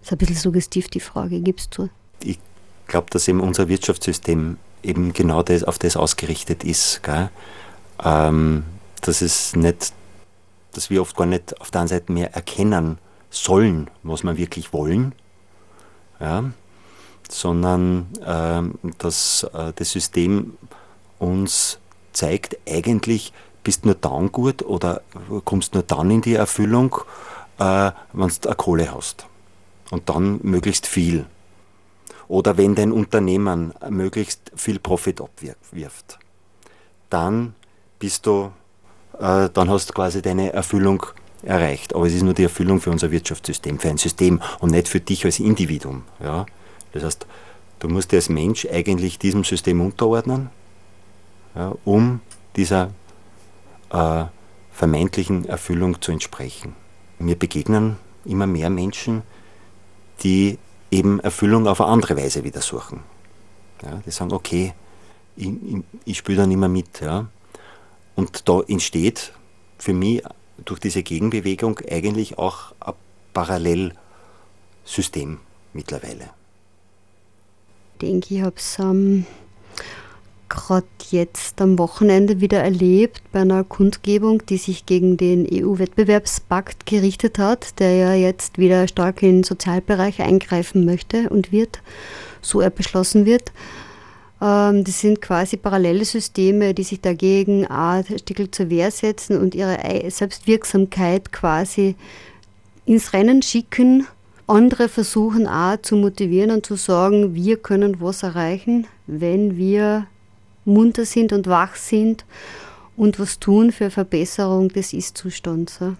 Das 0.00 0.08
ist 0.08 0.12
ein 0.12 0.18
bisschen 0.18 0.36
suggestiv, 0.36 0.88
die 0.88 1.00
Frage, 1.00 1.40
gibst 1.40 1.78
du? 1.78 1.88
Ich 2.22 2.38
glaube, 2.88 3.06
dass 3.08 3.26
eben 3.26 3.40
unser 3.40 3.68
Wirtschaftssystem 3.68 4.58
eben 4.82 5.14
genau 5.14 5.42
das, 5.42 5.64
auf 5.64 5.78
das 5.78 5.96
ausgerichtet 5.96 6.62
ist. 6.62 7.02
Gell? 7.02 7.30
Ähm, 8.04 8.64
dass 9.00 9.22
es 9.22 9.56
nicht, 9.56 9.94
dass 10.72 10.90
wir 10.90 11.00
oft 11.00 11.16
gar 11.16 11.26
nicht 11.26 11.58
auf 11.58 11.70
der 11.70 11.80
einen 11.80 11.88
Seite 11.88 12.12
mehr 12.12 12.34
erkennen 12.34 12.98
sollen, 13.30 13.88
was 14.02 14.24
wir 14.24 14.36
wirklich 14.36 14.74
wollen, 14.74 15.14
ja? 16.20 16.44
sondern 17.30 18.08
ähm, 18.26 18.74
dass 18.98 19.44
äh, 19.54 19.72
das 19.74 19.90
System 19.90 20.58
uns 21.18 21.78
zeigt, 22.12 22.58
eigentlich 22.68 23.32
bist 23.64 23.84
nur 23.84 23.94
dann 23.94 24.30
gut 24.30 24.62
oder 24.62 25.00
kommst 25.44 25.74
nur 25.74 25.82
dann 25.82 26.10
in 26.10 26.20
die 26.20 26.34
Erfüllung, 26.34 26.96
äh, 27.58 27.90
wenn 28.12 28.28
du 28.28 28.48
eine 28.48 28.56
Kohle 28.56 28.94
hast 28.94 29.26
und 29.90 30.08
dann 30.08 30.38
möglichst 30.42 30.86
viel. 30.86 31.26
Oder 32.28 32.56
wenn 32.56 32.74
dein 32.74 32.92
Unternehmen 32.92 33.72
möglichst 33.90 34.52
viel 34.54 34.78
Profit 34.78 35.20
abwirft, 35.20 36.18
dann 37.10 37.54
bist 37.98 38.26
du, 38.26 38.50
äh, 39.18 39.48
dann 39.52 39.70
hast 39.70 39.90
du 39.90 39.92
quasi 39.92 40.22
deine 40.22 40.52
Erfüllung 40.52 41.04
erreicht. 41.42 41.94
Aber 41.94 42.06
es 42.06 42.14
ist 42.14 42.22
nur 42.22 42.34
die 42.34 42.44
Erfüllung 42.44 42.80
für 42.80 42.90
unser 42.90 43.10
Wirtschaftssystem, 43.10 43.78
für 43.78 43.90
ein 43.90 43.98
System 43.98 44.40
und 44.60 44.70
nicht 44.70 44.88
für 44.88 45.00
dich 45.00 45.24
als 45.24 45.38
Individuum. 45.38 46.04
Ja? 46.22 46.46
Das 46.92 47.04
heißt, 47.04 47.26
du 47.80 47.88
musst 47.88 48.12
dir 48.12 48.16
als 48.16 48.28
Mensch 48.28 48.66
eigentlich 48.66 49.18
diesem 49.18 49.44
System 49.44 49.80
unterordnen, 49.80 50.50
ja, 51.54 51.74
um 51.84 52.20
dieser 52.56 52.90
äh, 53.94 54.26
vermeintlichen 54.72 55.46
Erfüllung 55.46 56.02
zu 56.02 56.12
entsprechen. 56.12 56.74
Mir 57.18 57.36
begegnen 57.36 57.96
immer 58.24 58.46
mehr 58.46 58.68
Menschen, 58.68 59.22
die 60.22 60.58
eben 60.90 61.20
Erfüllung 61.20 61.66
auf 61.68 61.80
eine 61.80 61.90
andere 61.90 62.16
Weise 62.16 62.44
wieder 62.44 62.60
suchen. 62.60 63.00
Ja, 63.82 64.02
die 64.04 64.10
sagen, 64.10 64.32
okay, 64.32 64.74
ich, 65.36 65.48
ich, 65.48 65.82
ich 66.04 66.18
spiele 66.18 66.38
da 66.38 66.46
nicht 66.46 66.58
mehr 66.58 66.68
mit. 66.68 67.00
Ja. 67.00 67.28
Und 68.16 68.48
da 68.48 68.60
entsteht 68.66 69.32
für 69.78 69.94
mich 69.94 70.22
durch 70.64 70.80
diese 70.80 71.02
Gegenbewegung 71.02 71.80
eigentlich 71.90 72.38
auch 72.38 72.72
ein 72.80 72.94
Parallelsystem 73.32 75.38
mittlerweile. 75.72 76.30
Ich 77.94 78.00
denke, 78.00 78.34
ich 78.34 78.42
habe 78.42 78.56
es 78.56 78.78
ähm, 78.78 79.26
gerade 80.54 80.86
jetzt 81.10 81.60
am 81.60 81.78
Wochenende 81.78 82.40
wieder 82.40 82.62
erlebt 82.62 83.22
bei 83.32 83.40
einer 83.40 83.64
Kundgebung, 83.64 84.46
die 84.46 84.56
sich 84.56 84.86
gegen 84.86 85.16
den 85.16 85.46
EU-Wettbewerbspakt 85.50 86.86
gerichtet 86.86 87.38
hat, 87.38 87.78
der 87.80 87.94
ja 87.94 88.14
jetzt 88.14 88.58
wieder 88.58 88.86
stark 88.88 89.22
in 89.22 89.38
den 89.38 89.44
Sozialbereich 89.44 90.22
eingreifen 90.22 90.84
möchte 90.84 91.28
und 91.28 91.52
wird, 91.52 91.80
so 92.40 92.60
er 92.60 92.70
beschlossen 92.70 93.26
wird. 93.26 93.52
Ähm, 94.40 94.84
das 94.84 95.00
sind 95.00 95.20
quasi 95.20 95.56
parallele 95.56 96.04
Systeme, 96.04 96.72
die 96.72 96.84
sich 96.84 97.00
dagegen 97.00 97.66
Stück 98.18 98.54
zur 98.54 98.70
Wehr 98.70 98.90
setzen 98.90 99.40
und 99.40 99.54
ihre 99.54 99.78
Selbstwirksamkeit 100.08 101.32
quasi 101.32 101.96
ins 102.86 103.12
Rennen 103.12 103.42
schicken. 103.42 104.06
Andere 104.46 104.88
versuchen 104.88 105.48
auch 105.48 105.80
zu 105.82 105.96
motivieren 105.96 106.50
und 106.50 106.66
zu 106.66 106.76
sagen, 106.76 107.34
wir 107.34 107.56
können 107.56 108.00
was 108.00 108.22
erreichen, 108.22 108.86
wenn 109.06 109.56
wir 109.56 110.06
munter 110.64 111.04
sind 111.04 111.32
und 111.32 111.46
wach 111.46 111.76
sind 111.76 112.24
und 112.96 113.18
was 113.18 113.40
tun 113.40 113.72
für 113.72 113.90
Verbesserung 113.90 114.68
des 114.68 114.92
Ist-Zustands. 114.92 115.80
Mhm. 115.80 115.96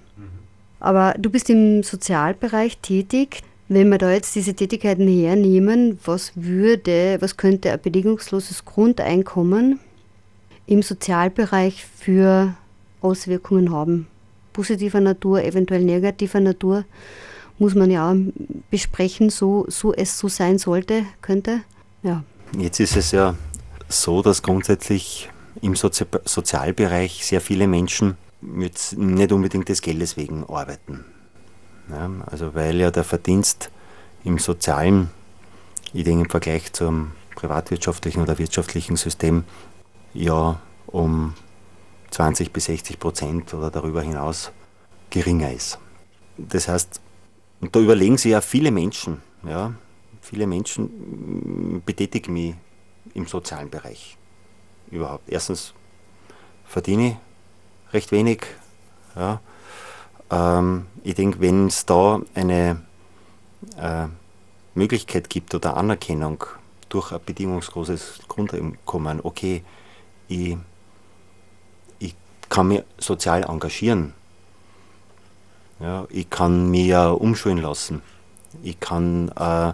Aber 0.80 1.14
du 1.18 1.30
bist 1.30 1.50
im 1.50 1.82
Sozialbereich 1.82 2.78
tätig. 2.78 3.42
Wenn 3.68 3.88
wir 3.88 3.98
da 3.98 4.12
jetzt 4.12 4.34
diese 4.34 4.54
Tätigkeiten 4.54 5.08
hernehmen, 5.08 5.98
was 6.04 6.32
würde, 6.34 7.16
was 7.20 7.36
könnte 7.36 7.72
ein 7.72 7.80
bedingungsloses 7.80 8.64
Grundeinkommen 8.64 9.80
im 10.66 10.82
Sozialbereich 10.82 11.84
für 11.96 12.54
Auswirkungen 13.00 13.72
haben? 13.72 14.06
Positiver 14.52 15.00
Natur, 15.00 15.42
eventuell 15.42 15.82
negativer 15.82 16.40
Natur, 16.40 16.84
muss 17.58 17.74
man 17.74 17.90
ja 17.90 18.12
auch 18.12 18.16
besprechen, 18.70 19.30
so, 19.30 19.64
so 19.68 19.94
es 19.94 20.18
so 20.18 20.28
sein 20.28 20.58
sollte, 20.58 21.04
könnte. 21.22 21.60
Ja. 22.02 22.22
Jetzt 22.58 22.80
ist 22.80 22.96
es 22.96 23.12
ja 23.12 23.34
so, 23.88 24.22
dass 24.22 24.42
grundsätzlich 24.42 25.30
im 25.60 25.76
Sozi 25.76 26.04
Sozialbereich 26.24 27.24
sehr 27.24 27.40
viele 27.40 27.66
Menschen 27.66 28.16
jetzt 28.58 28.98
nicht 28.98 29.32
unbedingt 29.32 29.68
des 29.68 29.82
Geldes 29.82 30.16
wegen 30.16 30.44
arbeiten. 30.44 31.04
Ja, 31.90 32.10
also 32.26 32.54
weil 32.54 32.76
ja 32.76 32.90
der 32.90 33.04
Verdienst 33.04 33.70
im 34.24 34.38
sozialen, 34.38 35.10
ich 35.92 36.04
denke 36.04 36.24
im 36.24 36.30
Vergleich 36.30 36.72
zum 36.72 37.12
privatwirtschaftlichen 37.36 38.22
oder 38.22 38.38
wirtschaftlichen 38.38 38.96
System, 38.96 39.44
ja 40.12 40.60
um 40.86 41.34
20 42.10 42.52
bis 42.52 42.66
60 42.66 42.98
Prozent 42.98 43.52
oder 43.54 43.70
darüber 43.70 44.02
hinaus 44.02 44.52
geringer 45.10 45.52
ist. 45.52 45.78
Das 46.38 46.68
heißt, 46.68 47.00
und 47.60 47.74
da 47.74 47.80
überlegen 47.80 48.18
sich 48.18 48.32
ja 48.32 48.40
viele 48.40 48.70
Menschen, 48.70 49.22
ja, 49.46 49.74
viele 50.20 50.46
Menschen 50.46 51.82
betätigen 51.84 52.32
mich 52.32 52.54
im 53.14 53.26
sozialen 53.26 53.70
Bereich 53.70 54.16
überhaupt. 54.90 55.28
Erstens 55.28 55.72
verdiene 56.66 57.08
ich 57.08 57.94
recht 57.94 58.12
wenig. 58.12 58.44
Ja. 59.16 59.40
Ähm, 60.30 60.86
ich 61.02 61.14
denke, 61.14 61.40
wenn 61.40 61.68
es 61.68 61.86
da 61.86 62.20
eine 62.34 62.82
äh, 63.76 64.06
Möglichkeit 64.74 65.30
gibt 65.30 65.54
oder 65.54 65.76
Anerkennung 65.76 66.44
durch 66.88 67.12
ein 67.12 67.20
bedingungsloses 67.24 68.20
Grundeinkommen, 68.28 69.20
okay, 69.22 69.64
ich, 70.28 70.56
ich 71.98 72.14
kann 72.48 72.68
mich 72.68 72.82
sozial 72.98 73.44
engagieren. 73.44 74.14
Ja, 75.80 76.06
ich 76.08 76.30
kann 76.30 76.70
mich 76.70 76.86
ja 76.86 77.10
umschulen 77.10 77.58
lassen. 77.58 78.02
Ich 78.62 78.78
kann 78.78 79.28
äh, 79.36 79.72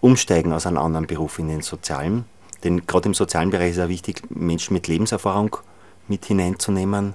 umsteigen 0.00 0.52
aus 0.52 0.66
einem 0.66 0.78
anderen 0.78 1.06
Beruf 1.06 1.38
in 1.38 1.48
den 1.48 1.62
sozialen. 1.62 2.24
Denn 2.64 2.86
gerade 2.86 3.08
im 3.08 3.14
sozialen 3.14 3.50
Bereich 3.50 3.72
ist 3.72 3.76
es 3.78 3.84
auch 3.84 3.88
wichtig, 3.88 4.22
Menschen 4.30 4.72
mit 4.72 4.88
Lebenserfahrung 4.88 5.56
mit 6.08 6.24
hineinzunehmen, 6.24 7.14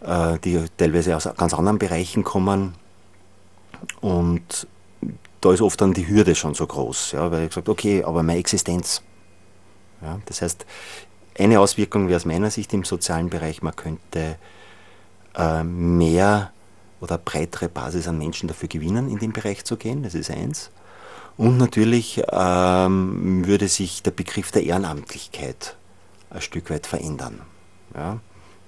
äh, 0.00 0.38
die 0.40 0.64
teilweise 0.76 1.16
aus 1.16 1.28
ganz 1.36 1.54
anderen 1.54 1.78
Bereichen 1.78 2.24
kommen. 2.24 2.74
Und 4.00 4.66
da 5.40 5.52
ist 5.52 5.60
oft 5.60 5.80
dann 5.80 5.94
die 5.94 6.08
Hürde 6.08 6.34
schon 6.34 6.54
so 6.54 6.66
groß, 6.66 7.12
ja, 7.12 7.30
weil 7.30 7.44
ich 7.44 7.48
gesagt 7.50 7.68
okay, 7.68 8.02
aber 8.02 8.22
meine 8.22 8.40
Existenz. 8.40 9.02
Ja, 10.02 10.20
das 10.26 10.42
heißt, 10.42 10.66
eine 11.38 11.60
Auswirkung 11.60 12.08
wäre 12.08 12.16
aus 12.16 12.24
meiner 12.24 12.50
Sicht 12.50 12.72
im 12.74 12.84
sozialen 12.84 13.30
Bereich, 13.30 13.62
man 13.62 13.74
könnte 13.76 14.36
äh, 15.36 15.62
mehr 15.62 16.52
oder 17.00 17.18
breitere 17.18 17.68
Basis 17.68 18.08
an 18.08 18.18
Menschen 18.18 18.48
dafür 18.48 18.68
gewinnen, 18.68 19.08
in 19.08 19.18
den 19.18 19.32
Bereich 19.32 19.64
zu 19.64 19.76
gehen, 19.76 20.02
das 20.02 20.14
ist 20.14 20.30
eins. 20.30 20.70
Und 21.38 21.56
natürlich 21.56 22.20
ähm, 22.32 23.46
würde 23.46 23.68
sich 23.68 24.02
der 24.02 24.10
Begriff 24.10 24.50
der 24.50 24.64
Ehrenamtlichkeit 24.64 25.76
ein 26.30 26.40
Stück 26.40 26.68
weit 26.68 26.86
verändern. 26.86 27.40
Ja? 27.94 28.18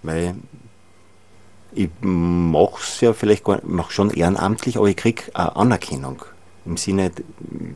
Weil 0.04 0.36
ich 1.72 1.90
mache 2.00 2.80
es 2.80 3.00
ja 3.00 3.12
vielleicht 3.12 3.44
gar 3.44 3.60
mach 3.64 3.90
schon 3.90 4.10
ehrenamtlich, 4.10 4.76
aber 4.76 4.88
ich 4.88 4.96
kriege 4.96 5.34
Anerkennung 5.34 6.24
im 6.64 6.76
Sinne, 6.76 7.10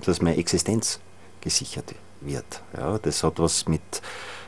dass 0.04 0.22
meine 0.22 0.36
Existenz 0.36 1.00
gesichert 1.40 1.92
wird. 2.20 2.62
Ja? 2.76 2.96
Das 2.98 3.24
hat 3.24 3.40
was 3.40 3.66
mit 3.66 3.82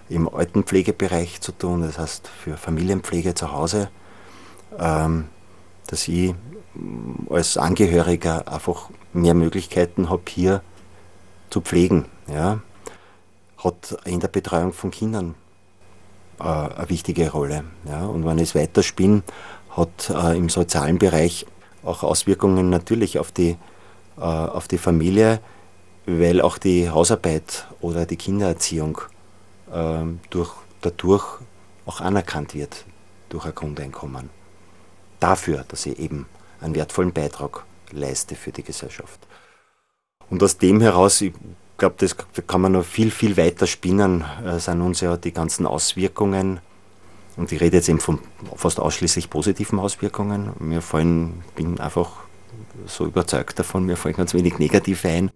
im 0.08 0.28
Altenpflegebereich 0.28 1.40
zu 1.40 1.50
tun, 1.50 1.82
das 1.82 1.98
heißt 1.98 2.28
für 2.28 2.56
Familienpflege 2.56 3.34
zu 3.34 3.50
Hause, 3.50 3.90
ähm, 4.78 5.26
dass 5.88 6.06
ich 6.06 6.34
als 7.30 7.56
Angehöriger 7.56 8.48
einfach 8.48 8.90
mehr 9.12 9.34
Möglichkeiten 9.34 10.10
habe, 10.10 10.22
hier 10.28 10.62
zu 11.50 11.60
pflegen. 11.60 12.06
Ja. 12.28 12.60
Hat 13.58 13.96
in 14.04 14.20
der 14.20 14.28
Betreuung 14.28 14.72
von 14.72 14.90
Kindern 14.90 15.34
äh, 16.38 16.44
eine 16.44 16.88
wichtige 16.88 17.30
Rolle. 17.30 17.64
Ja. 17.88 18.06
Und 18.06 18.24
wenn 18.24 18.38
ich 18.38 18.50
es 18.50 18.54
weiterspinne, 18.54 19.22
hat 19.70 20.10
äh, 20.10 20.36
im 20.36 20.48
sozialen 20.48 20.98
Bereich 20.98 21.46
auch 21.84 22.02
Auswirkungen 22.02 22.70
natürlich 22.70 23.18
auf 23.18 23.32
die, 23.32 23.56
äh, 24.16 24.20
auf 24.20 24.68
die 24.68 24.78
Familie, 24.78 25.40
weil 26.06 26.40
auch 26.40 26.58
die 26.58 26.90
Hausarbeit 26.90 27.66
oder 27.80 28.06
die 28.06 28.16
Kindererziehung 28.16 29.00
ähm, 29.72 30.20
durch, 30.30 30.52
dadurch 30.80 31.40
auch 31.84 32.00
anerkannt 32.00 32.54
wird 32.54 32.84
durch 33.28 33.44
ein 33.44 33.54
Grundeinkommen. 33.54 34.30
Dafür, 35.20 35.64
dass 35.68 35.86
ich 35.86 35.98
eben 35.98 36.26
einen 36.60 36.74
wertvollen 36.74 37.12
Beitrag 37.12 37.64
leiste 37.90 38.34
für 38.34 38.52
die 38.52 38.62
Gesellschaft. 38.62 39.20
Und 40.28 40.42
aus 40.42 40.58
dem 40.58 40.80
heraus, 40.80 41.20
ich 41.20 41.32
glaube, 41.78 41.96
das 41.98 42.16
kann 42.46 42.60
man 42.60 42.72
noch 42.72 42.84
viel, 42.84 43.10
viel 43.10 43.36
weiter 43.36 43.66
spinnen, 43.66 44.24
äh, 44.44 44.58
sind 44.58 44.80
uns 44.80 45.00
ja 45.00 45.16
die 45.16 45.32
ganzen 45.32 45.66
Auswirkungen, 45.66 46.60
und 47.36 47.52
ich 47.52 47.60
rede 47.60 47.76
jetzt 47.76 47.88
eben 47.88 48.00
von 48.00 48.18
fast 48.56 48.80
ausschließlich 48.80 49.28
positiven 49.28 49.78
Auswirkungen. 49.78 50.52
Mir 50.58 50.80
fallen, 50.80 51.44
bin 51.54 51.78
einfach 51.78 52.10
so 52.86 53.04
überzeugt 53.04 53.58
davon, 53.58 53.84
mir 53.84 53.96
fallen 53.96 54.16
ganz 54.16 54.32
wenig 54.32 54.58
negative 54.58 55.08
ein. 55.08 55.30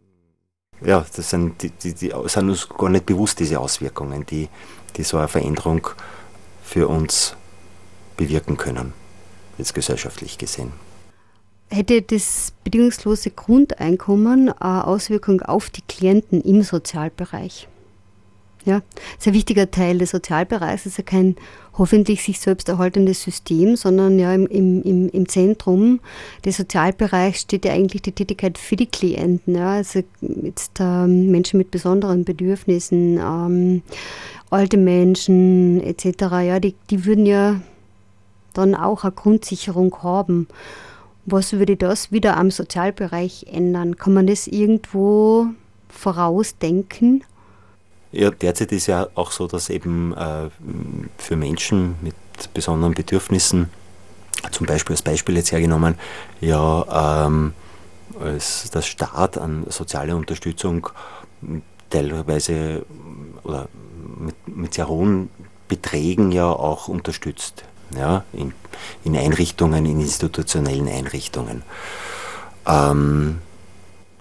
Ja, 0.82 1.04
das 1.14 1.28
sind, 1.28 1.60
die, 1.62 1.70
die, 1.70 1.92
die 1.92 2.12
sind 2.24 2.48
uns 2.48 2.68
gar 2.70 2.88
nicht 2.88 3.04
bewusst, 3.04 3.38
diese 3.38 3.60
Auswirkungen, 3.60 4.24
die, 4.24 4.48
die 4.96 5.02
so 5.02 5.18
eine 5.18 5.28
Veränderung 5.28 5.88
für 6.62 6.88
uns 6.88 7.36
bewirken 8.16 8.56
können, 8.56 8.94
jetzt 9.58 9.74
gesellschaftlich 9.74 10.38
gesehen. 10.38 10.72
Hätte 11.72 12.02
das 12.02 12.52
bedingungslose 12.64 13.30
Grundeinkommen 13.30 14.48
eine 14.48 14.86
Auswirkung 14.86 15.40
auf 15.40 15.70
die 15.70 15.82
Klienten 15.82 16.40
im 16.40 16.62
Sozialbereich? 16.62 17.68
Ja, 18.64 18.82
das 18.94 19.20
ist 19.20 19.28
ein 19.28 19.34
wichtiger 19.34 19.70
Teil 19.70 19.98
des 19.98 20.10
Sozialbereichs. 20.10 20.84
Ist 20.84 20.98
ja 20.98 21.04
kein 21.04 21.36
hoffentlich 21.78 22.22
sich 22.22 22.40
selbst 22.40 22.68
erhaltendes 22.68 23.22
System, 23.22 23.76
sondern 23.76 24.18
ja 24.18 24.34
im, 24.34 24.46
im, 24.48 25.08
im 25.08 25.28
Zentrum 25.28 26.00
des 26.44 26.56
Sozialbereichs 26.58 27.42
steht 27.42 27.64
ja 27.64 27.72
eigentlich 27.72 28.02
die 28.02 28.12
Tätigkeit 28.12 28.58
für 28.58 28.76
die 28.76 28.86
Klienten. 28.86 29.54
Ja, 29.54 29.74
also 29.74 30.02
jetzt 30.20 30.72
ähm, 30.80 31.30
Menschen 31.30 31.56
mit 31.56 31.70
besonderen 31.70 32.24
Bedürfnissen, 32.24 33.18
ähm, 33.18 33.82
alte 34.50 34.76
Menschen 34.76 35.80
etc. 35.82 36.20
Ja, 36.42 36.60
die, 36.60 36.74
die 36.90 37.06
würden 37.06 37.24
ja 37.24 37.60
dann 38.52 38.74
auch 38.74 39.04
eine 39.04 39.12
Grundsicherung 39.12 39.96
haben. 40.02 40.48
Was 41.30 41.52
würde 41.52 41.76
das 41.76 42.10
wieder 42.10 42.36
am 42.36 42.50
Sozialbereich 42.50 43.46
ändern? 43.50 43.96
Kann 43.96 44.14
man 44.14 44.26
das 44.26 44.46
irgendwo 44.48 45.46
vorausdenken? 45.88 47.22
Ja, 48.12 48.30
derzeit 48.30 48.72
ist 48.72 48.88
ja 48.88 49.06
auch 49.14 49.30
so, 49.30 49.46
dass 49.46 49.70
eben 49.70 50.12
äh, 50.14 50.50
für 51.18 51.36
Menschen 51.36 51.94
mit 52.02 52.14
besonderen 52.52 52.94
Bedürfnissen, 52.94 53.70
zum 54.50 54.66
Beispiel 54.66 54.94
als 54.94 55.02
Beispiel 55.02 55.36
jetzt 55.36 55.52
hergenommen, 55.52 55.94
ja, 56.40 57.26
ähm, 57.26 57.52
als 58.20 58.70
der 58.70 58.82
Staat 58.82 59.38
an 59.38 59.66
soziale 59.68 60.16
Unterstützung 60.16 60.88
teilweise 61.90 62.84
oder 63.44 63.68
mit, 64.18 64.34
mit 64.48 64.74
sehr 64.74 64.88
hohen 64.88 65.30
Beträgen 65.68 66.32
ja 66.32 66.46
auch 66.46 66.88
unterstützt 66.88 67.64
ja, 67.96 68.24
in, 68.32 68.52
in 69.04 69.16
Einrichtungen, 69.16 69.86
in 69.86 70.00
institutionellen 70.00 70.88
Einrichtungen. 70.88 71.62
Ähm, 72.66 73.38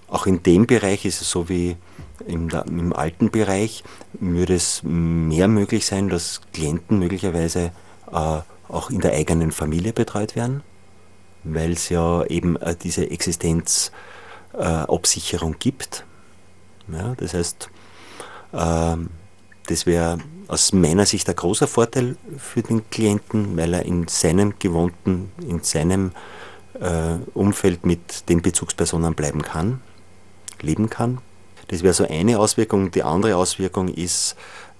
auch 0.08 0.26
in 0.26 0.42
dem 0.42 0.66
Bereich 0.66 1.04
ist 1.04 1.20
es 1.20 1.30
so 1.30 1.48
wie 1.48 1.76
im, 2.26 2.48
im 2.48 2.92
alten 2.92 3.30
Bereich, 3.30 3.84
würde 4.14 4.54
es 4.54 4.82
mehr 4.82 5.46
möglich 5.48 5.86
sein, 5.86 6.08
dass 6.08 6.40
Klienten 6.52 6.98
möglicherweise 6.98 7.72
äh, 8.12 8.40
auch 8.68 8.90
in 8.90 9.00
der 9.00 9.14
eigenen 9.14 9.52
Familie 9.52 9.92
betreut 9.92 10.34
werden, 10.36 10.62
weil 11.44 11.72
es 11.72 11.88
ja 11.88 12.24
eben 12.24 12.56
äh, 12.56 12.76
diese 12.76 13.10
Existenzabsicherung 13.10 15.54
äh, 15.54 15.58
gibt. 15.58 16.04
Ja, 16.92 17.14
das 17.16 17.34
heißt, 17.34 17.70
ähm, 18.52 19.10
das 19.70 19.86
wäre 19.86 20.18
aus 20.48 20.72
meiner 20.72 21.06
Sicht 21.06 21.28
ein 21.28 21.36
großer 21.36 21.68
Vorteil 21.68 22.16
für 22.38 22.60
den 22.60 22.90
Klienten, 22.90 23.56
weil 23.56 23.72
er 23.72 23.84
in 23.84 24.08
seinem 24.08 24.58
gewohnten, 24.58 25.30
in 25.46 25.62
seinem 25.62 26.10
äh, 26.80 27.14
Umfeld 27.34 27.86
mit 27.86 28.28
den 28.28 28.42
Bezugspersonen 28.42 29.14
bleiben 29.14 29.42
kann, 29.42 29.80
leben 30.60 30.90
kann. 30.90 31.18
Das 31.68 31.84
wäre 31.84 31.94
so 31.94 32.04
eine 32.04 32.40
Auswirkung. 32.40 32.90
Die 32.90 33.04
andere 33.04 33.36
Auswirkung 33.36 33.88
ist, 33.88 34.34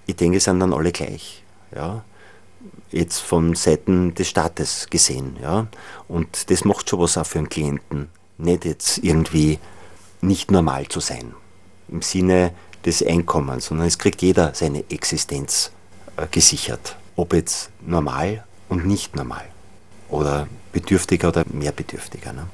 ich 0.06 0.16
denke, 0.16 0.38
es 0.38 0.44
sind 0.44 0.58
dann 0.58 0.74
alle 0.74 0.90
gleich. 0.90 1.44
Ja? 1.72 2.04
Jetzt 2.90 3.20
von 3.20 3.54
Seiten 3.54 4.12
des 4.16 4.26
Staates 4.26 4.88
gesehen. 4.90 5.36
Ja? 5.40 5.68
Und 6.08 6.50
das 6.50 6.64
macht 6.64 6.90
schon 6.90 6.98
was 6.98 7.16
auch 7.16 7.26
für 7.26 7.38
einen 7.38 7.48
Klienten. 7.48 8.08
Nicht 8.38 8.64
jetzt 8.64 8.98
irgendwie 8.98 9.60
nicht 10.20 10.50
normal 10.50 10.88
zu 10.88 10.98
sein. 10.98 11.32
Im 11.88 12.02
Sinne, 12.02 12.52
des 12.84 13.04
Einkommens, 13.04 13.66
sondern 13.66 13.86
es 13.86 13.98
kriegt 13.98 14.22
jeder 14.22 14.54
seine 14.54 14.84
Existenz 14.90 15.70
äh, 16.16 16.26
gesichert. 16.30 16.96
Ob 17.16 17.34
jetzt 17.34 17.70
normal 17.86 18.44
und 18.68 18.86
nicht 18.86 19.16
normal 19.16 19.44
oder 20.08 20.48
bedürftiger 20.72 21.28
oder 21.28 21.44
mehr 21.52 21.72
bedürftiger. 21.72 22.32
Ne? 22.32 22.46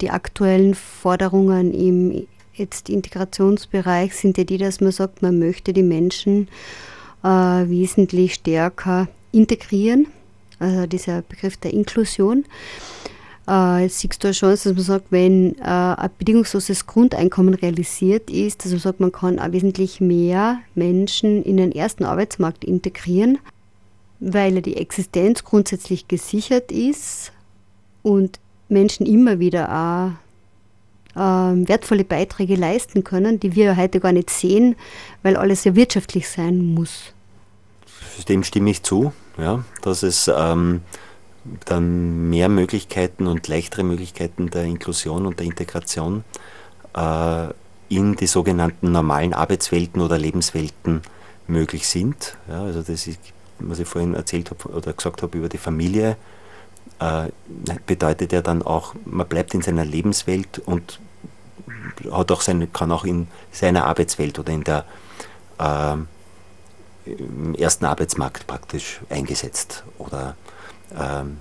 Die 0.00 0.10
aktuellen 0.10 0.74
Forderungen 0.74 1.74
im 1.74 2.26
jetzt 2.54 2.88
Integrationsbereich 2.88 4.14
sind 4.14 4.38
ja 4.38 4.44
die, 4.44 4.58
dass 4.58 4.80
man 4.80 4.92
sagt, 4.92 5.22
man 5.22 5.38
möchte 5.38 5.72
die 5.72 5.82
Menschen 5.82 6.48
äh, 7.22 7.28
wesentlich 7.28 8.34
stärker 8.34 9.08
integrieren, 9.32 10.06
also 10.58 10.86
dieser 10.86 11.22
Begriff 11.22 11.56
der 11.58 11.72
Inklusion. 11.72 12.46
Äh, 13.46 13.88
siehst 13.88 14.22
du 14.22 14.28
eine 14.28 14.34
Chance, 14.34 14.70
dass 14.70 14.76
man 14.76 14.84
sagt, 14.84 15.06
wenn 15.10 15.56
äh, 15.58 15.62
ein 15.62 16.10
bedingungsloses 16.18 16.86
Grundeinkommen 16.86 17.54
realisiert 17.54 18.30
ist, 18.30 18.64
dass 18.64 18.72
man 18.72 18.80
sagt, 18.80 19.00
man 19.00 19.12
kann 19.12 19.38
auch 19.38 19.52
wesentlich 19.52 20.00
mehr 20.00 20.58
Menschen 20.74 21.42
in 21.42 21.56
den 21.56 21.72
ersten 21.72 22.04
Arbeitsmarkt 22.04 22.64
integrieren, 22.64 23.38
weil 24.18 24.62
die 24.62 24.76
Existenz 24.76 25.44
grundsätzlich 25.44 26.08
gesichert 26.08 26.72
ist 26.72 27.32
und 28.02 28.40
Menschen 28.68 29.06
immer 29.06 29.38
wieder 29.38 30.16
auch 31.14 31.20
äh, 31.20 31.68
wertvolle 31.68 32.04
Beiträge 32.04 32.56
leisten 32.56 33.04
können, 33.04 33.38
die 33.38 33.54
wir 33.54 33.76
heute 33.76 34.00
gar 34.00 34.12
nicht 34.12 34.30
sehen, 34.30 34.76
weil 35.22 35.36
alles 35.36 35.64
ja 35.64 35.74
wirtschaftlich 35.76 36.28
sein 36.28 36.74
muss. 36.74 37.12
Dem 38.28 38.42
stimme 38.44 38.70
ich 38.70 38.82
zu, 38.82 39.12
ja, 39.38 39.64
dass 39.82 40.02
es 40.02 40.30
ähm, 40.34 40.80
dann 41.64 42.28
mehr 42.28 42.48
Möglichkeiten 42.48 43.26
und 43.26 43.48
leichtere 43.48 43.84
Möglichkeiten 43.84 44.50
der 44.50 44.64
Inklusion 44.64 45.26
und 45.26 45.38
der 45.38 45.46
Integration 45.46 46.24
äh, 46.94 47.48
in 47.88 48.16
die 48.16 48.26
sogenannten 48.26 48.92
normalen 48.92 49.34
Arbeitswelten 49.34 50.00
oder 50.00 50.18
Lebenswelten 50.18 51.02
möglich 51.46 51.86
sind. 51.88 52.36
Ja, 52.48 52.62
also 52.62 52.82
das 52.82 53.06
ist, 53.06 53.20
was 53.58 53.78
ich 53.78 53.88
vorhin 53.88 54.14
erzählt 54.14 54.50
habe 54.50 54.68
oder 54.76 54.92
gesagt 54.92 55.22
habe 55.22 55.38
über 55.38 55.48
die 55.48 55.58
Familie, 55.58 56.16
äh, 56.98 57.28
bedeutet 57.86 58.32
ja 58.32 58.42
dann 58.42 58.62
auch, 58.62 58.94
man 59.04 59.26
bleibt 59.26 59.54
in 59.54 59.62
seiner 59.62 59.84
Lebenswelt 59.84 60.60
und 60.60 61.00
hat 62.10 62.32
auch 62.32 62.40
seine, 62.40 62.66
kann 62.66 62.90
auch 62.92 63.04
in 63.04 63.28
seiner 63.52 63.86
Arbeitswelt 63.86 64.38
oder 64.38 64.52
in 64.52 64.64
der 64.64 64.84
äh, 65.58 65.96
im 67.06 67.54
ersten 67.54 67.84
Arbeitsmarkt 67.84 68.46
praktisch 68.46 69.00
eingesetzt 69.08 69.84
oder 69.98 70.36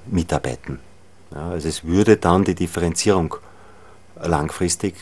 mitarbeiten. 0.06 0.80
Ja, 1.32 1.50
also 1.50 1.68
es 1.68 1.84
würde 1.84 2.18
dann 2.18 2.44
die 2.44 2.56
Differenzierung 2.56 3.36
langfristig 4.22 4.96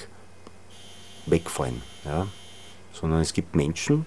wegfallen. 1.26 1.82
Ja, 2.06 2.28
sondern 2.92 3.22
es 3.22 3.34
gibt 3.34 3.56
Menschen 3.56 4.06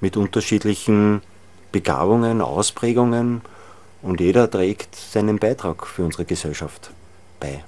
mit 0.00 0.16
unterschiedlichen 0.16 1.22
Begabungen, 1.70 2.40
Ausprägungen 2.40 3.42
und 4.02 4.20
jeder 4.20 4.50
trägt 4.50 4.94
seinen 4.94 5.38
Beitrag 5.38 5.86
für 5.86 6.04
unsere 6.04 6.24
Gesellschaft 6.24 6.90
bei. 7.40 7.64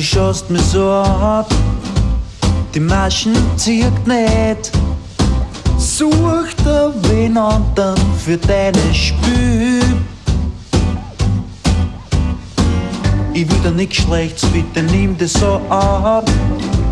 Du 0.00 0.04
schaust 0.04 0.48
mir 0.48 0.60
so 0.60 0.90
ab. 0.90 1.46
Die 2.74 2.80
Maschen 2.80 3.34
zieht 3.56 4.06
nicht. 4.06 4.72
Such 5.76 6.54
dir 6.64 6.94
wen 7.02 7.36
anderen 7.36 8.00
für 8.24 8.38
deine 8.38 8.94
Spül. 8.94 9.82
Ich 13.34 13.50
will 13.50 13.58
dir 13.62 13.72
nichts 13.72 13.96
Schlechtes, 13.96 14.48
bitte 14.48 14.82
nimm 14.84 15.18
das 15.18 15.34
so 15.34 15.60
ab. 15.68 16.30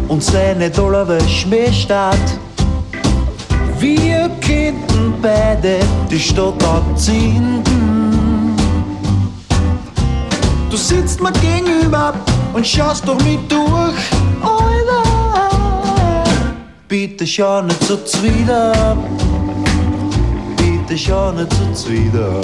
Und 0.09 0.23
sei 0.23 0.53
nicht 0.53 0.79
alle 0.79 1.19
mir 1.49 1.73
statt. 1.73 2.27
Wir 3.79 4.29
könnten 4.47 5.15
beide 5.23 5.79
die 6.11 6.21
Stadt 6.21 6.63
abziehen. 6.63 7.63
Du 10.71 10.77
sitzt 10.77 11.23
mir 11.23 11.33
gegenüber 11.33 12.13
und 12.53 12.67
schaust 12.67 13.07
durch 13.07 13.23
mich 13.25 13.39
durch. 13.49 13.95
Alter, 14.43 16.25
bitte 16.87 17.27
schau 17.27 17.63
nicht 17.63 17.83
so 17.85 17.97
zwider, 18.05 18.97
bitte 20.57 20.97
schau 20.99 21.33
nicht 21.33 21.53
so 21.53 21.73
zwider. 21.73 22.41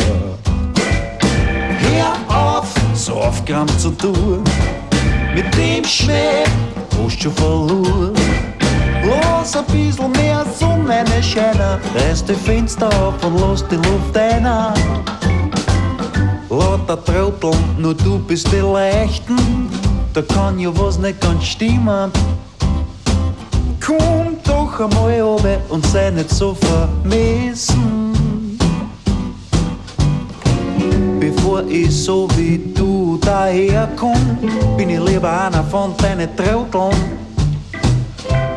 Hör 1.78 2.36
auf, 2.36 2.74
so 2.94 3.14
Aufgaben 3.14 3.78
zu 3.78 3.90
tun, 3.90 4.42
mit 5.34 5.46
dem 5.56 5.84
Schmäh 5.84 6.44
hast 7.02 7.22
schon 7.22 7.32
verloren. 7.32 8.12
Lass 9.06 9.56
ein 9.56 9.64
bisschen 9.66 10.10
mehr 10.12 10.44
Sonne 10.58 11.04
scheinen, 11.22 11.78
reiß 11.94 12.24
die 12.24 12.34
Fenster 12.34 12.88
auf 13.00 13.22
und 13.24 13.38
lass 13.38 13.66
die 13.68 13.76
Luft 13.76 14.16
ein. 14.16 14.46
Lauter 16.48 17.04
Trotteln, 17.04 17.58
nur 17.78 17.94
du 17.94 18.18
bist 18.18 18.50
die 18.52 18.60
Leichten 18.60 19.63
da 20.14 20.22
kann 20.22 20.60
ja 20.60 20.70
was 20.78 20.96
nicht 20.98 21.20
ganz 21.20 21.44
stimmen. 21.44 22.10
Komm 23.84 24.36
doch 24.44 24.80
einmal 24.80 25.20
runter 25.20 25.58
und 25.68 25.84
sei 25.86 26.10
nicht 26.10 26.30
so 26.30 26.54
vermessen. 26.54 28.14
Bevor 31.18 31.64
ich 31.68 31.90
so 31.90 32.28
wie 32.36 32.58
du 32.74 33.18
daherkomm, 33.20 34.38
bin 34.76 34.90
ich 34.90 35.00
lieber 35.00 35.46
einer 35.46 35.64
von 35.64 35.96
deinen 35.96 36.28
Trotteln. 36.36 36.94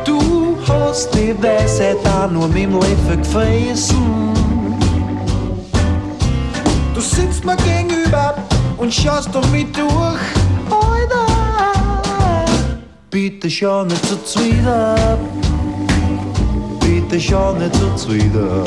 Du 0.04 0.56
hast 0.68 1.12
die 1.14 1.34
Weisheit 1.42 1.96
auch 2.06 2.30
nur 2.30 2.46
mit 2.46 2.64
dem 2.64 2.74
Löffel 2.74 3.16
gefressen. 3.16 4.32
Du 6.94 7.00
sitzt 7.00 7.44
mir 7.44 7.56
gegenüber 7.56 8.34
und 8.76 8.94
schaust 8.94 9.34
durch 9.34 9.50
mich 9.50 9.66
durch. 9.72 10.47
Bitte 13.10 13.48
schau 13.48 13.84
nicht 13.84 14.04
so 14.04 14.16
zwider, 14.16 15.18
bitte 16.78 17.18
schau 17.18 17.54
nicht 17.54 17.74
so 17.74 17.94
zwider. 17.96 18.62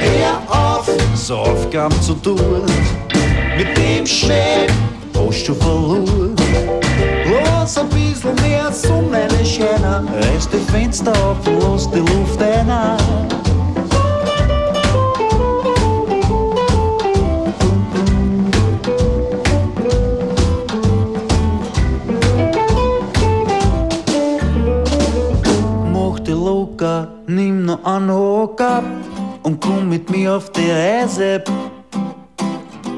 Hör 0.00 0.38
auf, 0.48 0.88
so 1.14 1.36
Aufgaben 1.36 2.00
zu 2.00 2.14
tun, 2.14 2.62
mit 3.58 3.76
dem 3.76 4.06
Schnee 4.06 4.66
hast 5.14 5.46
du 5.46 5.54
verloren. 5.54 6.34
Lass 7.30 7.76
ein 7.76 7.88
bisschen 7.90 8.34
mehr 8.36 8.72
Sonne 8.72 9.28
scheinen, 9.44 10.08
reiß 10.08 10.48
die 10.48 10.72
Fenster 10.72 11.12
auf 11.12 11.36
lass 11.60 11.90
die 11.90 11.98
Luft 11.98 12.40
ein. 12.40 13.43
Nur 28.00 28.00
an 28.00 28.10
Hocker 28.10 28.82
und 29.42 29.60
komm 29.60 29.88
mit 29.88 30.10
mir 30.10 30.34
auf 30.34 30.50
die 30.52 30.70
Reise. 30.70 31.42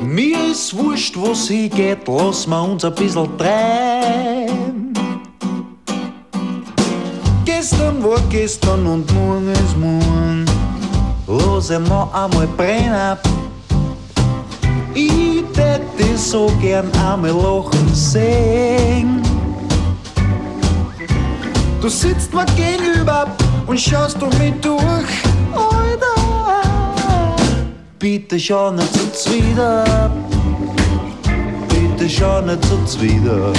Mir 0.01 0.51
ist 0.51 0.77
wurscht, 0.77 1.17
wo 1.17 1.35
sie 1.35 1.69
geht, 1.69 2.07
lass 2.07 2.47
ma 2.47 2.61
uns 2.61 2.85
ein 2.85 2.95
bisschen 2.95 3.29
treiben. 3.37 4.93
Gestern 7.45 8.03
war 8.03 8.21
gestern 8.31 8.87
und 8.87 9.13
morgen 9.15 9.53
ist 9.53 9.77
morgen. 9.77 10.47
Lass 11.27 11.71
noch 11.71 12.13
einmal 12.15 12.47
brennen. 12.57 13.19
Ich 14.95 15.43
hätte 15.57 16.17
so 16.17 16.51
gern 16.61 16.91
einmal 16.93 17.31
lachen 17.31 17.89
sehen. 17.93 19.23
Du 21.81 21.89
sitzt 21.89 22.33
mir 22.33 22.47
gegenüber 22.57 23.27
und 23.67 23.81
schaust 23.81 24.21
durch 24.21 24.39
mich 24.39 24.55
durch. 24.61 24.81
Alter, 25.53 27.37
bitte 27.99 28.39
schau 28.39 28.71
nicht 28.71 28.93
so 28.95 29.09
zwider. 29.13 30.11
Bitte 31.69 32.09
schau 32.09 32.41
nicht 32.43 32.65
so 32.65 32.79
zwider. 32.85 33.53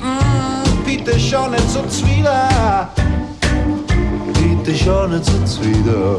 Mm, 0.00 0.84
bitte 0.84 1.18
schau 1.18 1.48
nicht 1.48 1.70
so 1.70 1.82
zwider. 1.88 2.88
Bitte 4.34 4.76
schau 4.76 5.06
nicht 5.06 5.24
so 5.24 5.44
zwider. 5.44 6.16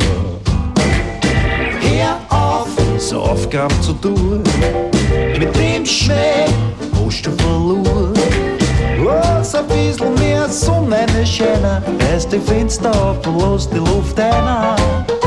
Hör 1.81 2.17
auf, 2.29 2.69
so 2.97 3.21
Aufgaben 3.21 3.81
zu 3.81 3.93
tun. 3.93 4.43
Mit 5.38 5.55
dem 5.55 5.86
Schnee 5.86 6.47
hast 6.95 7.25
du 7.25 7.31
verloren. 7.31 8.13
Lass 9.05 9.53
ein 9.55 9.67
bisschen 9.67 10.12
mehr 10.54 11.08
Sonne 11.08 11.26
scheinen, 11.26 11.82
reiß 12.00 12.28
die 12.28 12.39
Fenster 12.39 12.92
auf 12.92 13.26
und 13.26 13.39
lass 13.39 15.22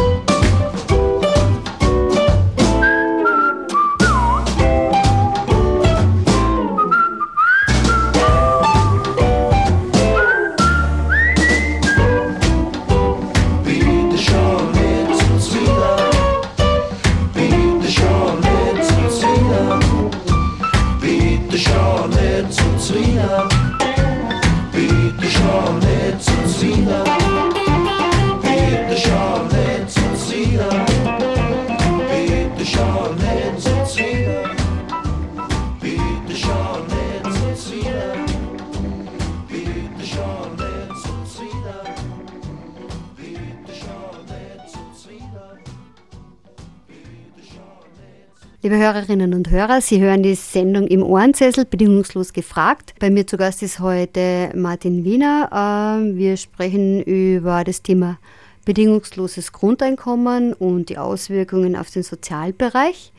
Hörerinnen 48.86 49.34
und 49.34 49.50
Hörer, 49.50 49.80
Sie 49.80 50.00
hören 50.00 50.22
die 50.22 50.36
Sendung 50.36 50.86
im 50.86 51.02
Ohrensessel, 51.02 51.64
bedingungslos 51.64 52.32
gefragt. 52.32 52.94
Bei 53.00 53.10
mir 53.10 53.26
zu 53.26 53.36
Gast 53.36 53.60
ist 53.64 53.80
heute 53.80 54.52
Martin 54.54 55.04
Wiener. 55.04 55.50
Ähm, 55.52 56.16
wir 56.16 56.36
sprechen 56.36 57.02
über 57.02 57.64
das 57.64 57.82
Thema 57.82 58.16
bedingungsloses 58.64 59.50
Grundeinkommen 59.50 60.52
und 60.52 60.88
die 60.88 60.98
Auswirkungen 60.98 61.74
auf 61.74 61.90
den 61.90 62.04
Sozialbereich. 62.04 63.12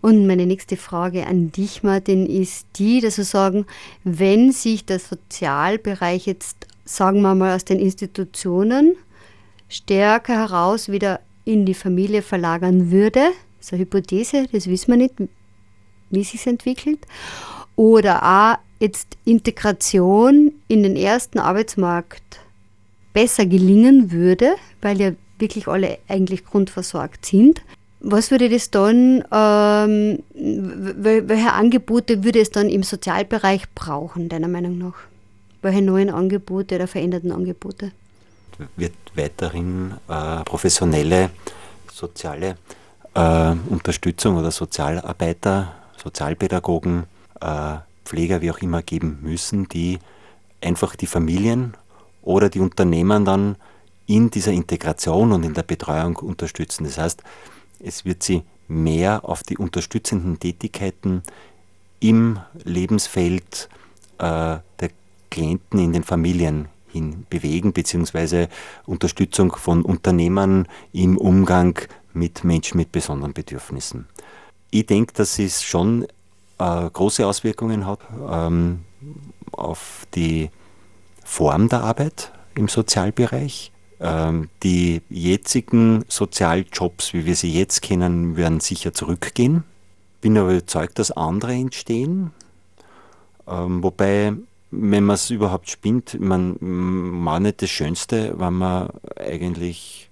Und 0.00 0.28
meine 0.28 0.46
nächste 0.46 0.76
Frage 0.76 1.26
an 1.26 1.50
dich, 1.50 1.82
Martin, 1.82 2.24
ist 2.24 2.68
die, 2.76 3.00
dass 3.00 3.18
wir 3.18 3.24
sagen, 3.24 3.66
wenn 4.04 4.52
sich 4.52 4.86
der 4.86 5.00
Sozialbereich 5.00 6.26
jetzt, 6.26 6.68
sagen 6.84 7.20
wir 7.22 7.34
mal, 7.34 7.56
aus 7.56 7.64
den 7.64 7.80
Institutionen 7.80 8.94
stärker 9.68 10.34
heraus 10.34 10.88
wieder 10.88 11.18
in 11.44 11.66
die 11.66 11.74
Familie 11.74 12.22
verlagern 12.22 12.92
würde, 12.92 13.32
das 13.60 13.66
ist 13.66 13.72
eine 13.74 13.82
Hypothese, 13.82 14.46
das 14.50 14.66
wissen 14.66 14.88
wir 14.92 14.96
nicht, 14.96 15.14
wie 16.08 16.24
sich 16.24 16.46
entwickelt. 16.46 17.06
Oder 17.76 18.22
auch 18.22 18.58
jetzt 18.80 19.18
Integration 19.26 20.52
in 20.66 20.82
den 20.82 20.96
ersten 20.96 21.38
Arbeitsmarkt 21.38 22.40
besser 23.12 23.44
gelingen 23.44 24.10
würde, 24.10 24.54
weil 24.80 24.98
ja 25.00 25.12
wirklich 25.38 25.68
alle 25.68 25.98
eigentlich 26.08 26.44
grundversorgt 26.44 27.26
sind. 27.26 27.60
Was 28.00 28.30
würde 28.30 28.48
das 28.48 28.70
dann, 28.70 29.24
ähm, 29.30 30.22
welche 30.32 31.52
Angebote 31.52 32.24
würde 32.24 32.40
es 32.40 32.50
dann 32.50 32.70
im 32.70 32.82
Sozialbereich 32.82 33.64
brauchen, 33.74 34.30
deiner 34.30 34.48
Meinung 34.48 34.78
nach? 34.78 34.94
Welche 35.60 35.82
neuen 35.82 36.08
Angebote 36.08 36.76
oder 36.76 36.86
veränderten 36.86 37.30
Angebote? 37.30 37.92
Wird 38.76 38.94
weiterhin 39.14 39.92
äh, 40.08 40.42
professionelle 40.44 41.30
soziale 41.92 42.56
äh, 43.14 43.54
Unterstützung 43.68 44.36
oder 44.36 44.50
Sozialarbeiter, 44.50 45.72
Sozialpädagogen, 46.02 47.04
äh, 47.40 47.76
Pfleger, 48.04 48.40
wie 48.40 48.50
auch 48.50 48.58
immer 48.58 48.82
geben 48.82 49.18
müssen, 49.22 49.68
die 49.68 49.98
einfach 50.60 50.96
die 50.96 51.06
Familien 51.06 51.74
oder 52.22 52.48
die 52.48 52.60
Unternehmen 52.60 53.24
dann 53.24 53.56
in 54.06 54.30
dieser 54.30 54.52
Integration 54.52 55.32
und 55.32 55.44
in 55.44 55.54
der 55.54 55.62
Betreuung 55.62 56.16
unterstützen. 56.16 56.84
Das 56.84 56.98
heißt, 56.98 57.22
es 57.78 58.04
wird 58.04 58.22
sie 58.22 58.42
mehr 58.66 59.24
auf 59.24 59.42
die 59.42 59.56
unterstützenden 59.56 60.38
Tätigkeiten 60.38 61.22
im 62.00 62.40
Lebensfeld 62.64 63.68
äh, 64.18 64.58
der 64.80 64.90
Klienten 65.30 65.78
in 65.78 65.92
den 65.92 66.02
Familien 66.02 66.68
hin 66.88 67.26
bewegen, 67.30 67.72
beziehungsweise 67.72 68.48
Unterstützung 68.86 69.52
von 69.52 69.82
Unternehmern 69.82 70.66
im 70.92 71.16
Umgang 71.16 71.78
mit 72.12 72.44
Menschen 72.44 72.76
mit 72.76 72.92
besonderen 72.92 73.32
Bedürfnissen. 73.32 74.06
Ich 74.70 74.86
denke, 74.86 75.12
dass 75.14 75.38
es 75.38 75.62
schon 75.62 76.06
äh, 76.58 76.90
große 76.90 77.26
Auswirkungen 77.26 77.86
hat 77.86 78.00
ähm, 78.30 78.80
auf 79.52 80.06
die 80.14 80.50
Form 81.24 81.68
der 81.68 81.82
Arbeit 81.82 82.32
im 82.54 82.68
Sozialbereich. 82.68 83.72
Ähm, 84.00 84.48
die 84.62 85.02
jetzigen 85.08 86.04
Sozialjobs, 86.08 87.12
wie 87.12 87.26
wir 87.26 87.36
sie 87.36 87.52
jetzt 87.52 87.82
kennen, 87.82 88.36
werden 88.36 88.60
sicher 88.60 88.94
zurückgehen. 88.94 89.64
Bin 90.20 90.36
aber 90.38 90.52
überzeugt, 90.52 90.98
dass 90.98 91.10
andere 91.10 91.52
entstehen. 91.52 92.32
Ähm, 93.46 93.82
wobei, 93.82 94.34
wenn 94.70 95.04
man 95.04 95.14
es 95.14 95.30
überhaupt 95.30 95.70
spinnt, 95.70 96.18
man 96.20 96.56
war 96.60 97.40
nicht 97.40 97.62
das 97.62 97.70
Schönste, 97.70 98.34
wenn 98.38 98.54
man 98.54 98.90
eigentlich 99.16 100.09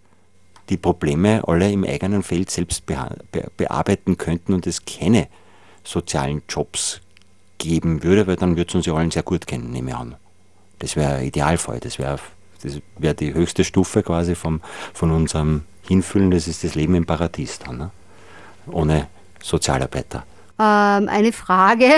die 0.68 0.76
Probleme 0.76 1.42
alle 1.46 1.70
im 1.70 1.84
eigenen 1.84 2.22
Feld 2.22 2.50
selbst 2.50 2.84
bearbeiten 3.56 4.18
könnten 4.18 4.54
und 4.54 4.66
es 4.66 4.84
keine 4.84 5.28
sozialen 5.84 6.42
Jobs 6.48 7.00
geben 7.58 8.02
würde, 8.02 8.26
weil 8.26 8.36
dann 8.36 8.56
würde 8.56 8.68
es 8.68 8.74
uns 8.74 8.86
ja 8.86 8.94
allen 8.94 9.10
sehr 9.10 9.22
gut 9.22 9.46
kennen, 9.46 9.70
nehme 9.70 9.90
ich 9.90 9.96
an. 9.96 10.16
Das 10.78 10.94
wäre 10.96 11.24
Idealfall, 11.24 11.80
das 11.80 11.98
wäre 11.98 12.18
das 12.62 12.80
wäre 12.98 13.14
die 13.14 13.34
höchste 13.34 13.64
Stufe 13.64 14.02
quasi 14.02 14.34
vom, 14.34 14.60
von 14.92 15.10
unserem 15.12 15.62
Hinfühlen, 15.86 16.30
das 16.30 16.48
ist 16.48 16.64
das 16.64 16.74
Leben 16.74 16.94
im 16.94 17.06
Paradies 17.06 17.58
dann, 17.60 17.78
ne? 17.78 17.90
ohne 18.70 19.08
Sozialarbeiter. 19.42 20.24
Ähm, 20.60 21.08
eine 21.08 21.32
Frage. 21.32 21.88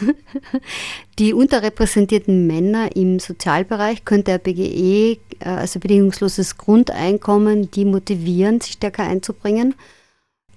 Die 1.18 1.32
unterrepräsentierten 1.32 2.46
Männer 2.46 2.94
im 2.94 3.18
Sozialbereich 3.18 4.04
könnte 4.04 4.32
der 4.32 4.38
BGE, 4.38 5.18
äh, 5.38 5.48
also 5.48 5.80
bedingungsloses 5.80 6.58
Grundeinkommen, 6.58 7.70
die 7.70 7.86
motivieren, 7.86 8.60
sich 8.60 8.72
stärker 8.72 9.04
einzubringen. 9.04 9.74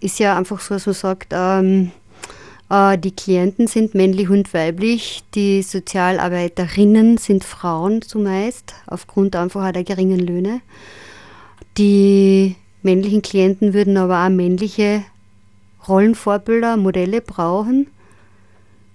Ist 0.01 0.19
ja 0.19 0.37
einfach 0.37 0.59
so, 0.59 0.73
dass 0.73 0.85
man 0.85 0.95
sagt, 0.95 1.27
ähm, 1.31 1.91
äh, 2.69 2.97
die 2.97 3.15
Klienten 3.15 3.67
sind 3.67 3.95
männlich 3.95 4.29
und 4.29 4.53
weiblich, 4.53 5.23
die 5.33 5.61
Sozialarbeiterinnen 5.61 7.17
sind 7.17 7.45
Frauen 7.45 8.01
zumeist, 8.01 8.73
aufgrund 8.87 9.37
einfach 9.37 9.71
der 9.71 9.85
geringen 9.85 10.19
Löhne. 10.19 10.59
Die 11.77 12.57
männlichen 12.81 13.21
Klienten 13.21 13.73
würden 13.73 13.95
aber 13.95 14.25
auch 14.25 14.29
männliche 14.29 15.05
Rollenvorbilder, 15.87 16.77
Modelle 16.77 17.21
brauchen. 17.21 17.87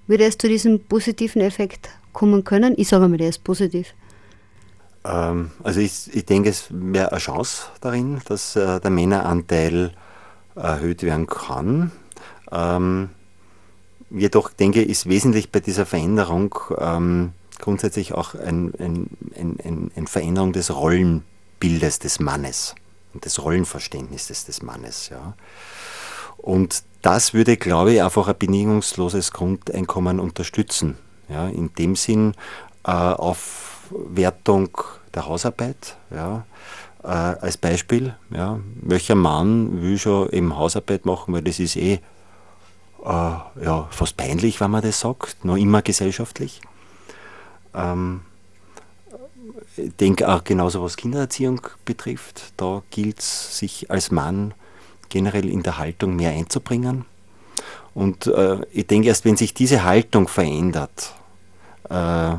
Würde 0.06 0.24
es 0.24 0.38
zu 0.38 0.48
diesem 0.48 0.80
positiven 0.80 1.42
Effekt 1.42 1.90
kommen 2.12 2.44
können? 2.44 2.74
Ich 2.76 2.88
sage 2.88 3.08
mal, 3.08 3.18
der 3.18 3.28
ist 3.28 3.44
positiv. 3.44 3.94
Ähm, 5.04 5.50
also 5.62 5.80
ich, 5.80 6.14
ich 6.14 6.24
denke, 6.24 6.50
es 6.50 6.66
wäre 6.70 7.12
eine 7.12 7.20
Chance 7.20 7.66
darin, 7.80 8.20
dass 8.26 8.56
äh, 8.56 8.80
der 8.80 8.90
Männeranteil 8.90 9.92
erhöht 10.54 11.02
werden 11.02 11.26
kann. 11.26 11.92
Ähm, 12.50 13.10
jedoch 14.10 14.50
denke 14.50 14.82
ich, 14.82 14.88
ist 14.88 15.08
wesentlich 15.08 15.52
bei 15.52 15.60
dieser 15.60 15.86
Veränderung 15.86 16.54
ähm, 16.78 17.32
grundsätzlich 17.58 18.14
auch 18.14 18.34
eine 18.34 18.72
ein, 18.78 19.10
ein, 19.36 19.90
ein 19.94 20.06
Veränderung 20.06 20.52
des 20.52 20.74
Rollenbildes 20.74 21.98
des 21.98 22.20
Mannes 22.20 22.74
und 23.14 23.24
des 23.24 23.42
Rollenverständnisses 23.42 24.46
des 24.46 24.62
Mannes. 24.62 25.10
Ja. 25.10 25.34
Und 26.38 26.82
das 27.02 27.34
würde, 27.34 27.56
glaube 27.56 27.92
ich, 27.92 28.02
einfach 28.02 28.28
ein 28.28 28.38
bedingungsloses 28.38 29.32
Grundeinkommen 29.32 30.20
unterstützen. 30.20 30.96
Ja, 31.28 31.48
in 31.48 31.72
dem 31.74 31.94
Sinn 31.94 32.34
äh, 32.84 32.90
Aufwertung 32.90 34.70
der 35.14 35.26
Hausarbeit. 35.26 35.96
Ja, 36.10 36.46
äh, 37.02 37.08
als 37.08 37.56
Beispiel, 37.56 38.14
ja, 38.30 38.58
welcher 38.82 39.14
Mann 39.14 39.82
will 39.82 39.98
schon 39.98 40.30
eben 40.30 40.56
Hausarbeit 40.56 41.06
machen, 41.06 41.34
weil 41.34 41.42
das 41.42 41.60
ist 41.60 41.76
eh 41.76 41.94
äh, 41.94 42.00
ja, 43.04 43.88
fast 43.90 44.16
peinlich, 44.16 44.60
wenn 44.60 44.70
man 44.70 44.82
das 44.82 45.00
sagt, 45.00 45.44
noch 45.44 45.56
immer 45.56 45.82
gesellschaftlich. 45.82 46.60
Ähm, 47.74 48.22
ich 49.76 49.94
denke 49.96 50.28
auch 50.28 50.42
genauso, 50.42 50.82
was 50.82 50.96
Kindererziehung 50.96 51.60
betrifft. 51.84 52.52
Da 52.56 52.82
gilt 52.90 53.20
es, 53.20 53.58
sich 53.58 53.90
als 53.90 54.10
Mann 54.10 54.54
generell 55.08 55.48
in 55.48 55.62
der 55.62 55.78
Haltung 55.78 56.16
mehr 56.16 56.30
einzubringen. 56.30 57.04
Und 57.94 58.26
äh, 58.26 58.58
ich 58.70 58.86
denke, 58.86 59.08
erst 59.08 59.24
wenn 59.24 59.36
sich 59.36 59.54
diese 59.54 59.84
Haltung 59.84 60.28
verändert 60.28 61.14
äh, 61.88 62.36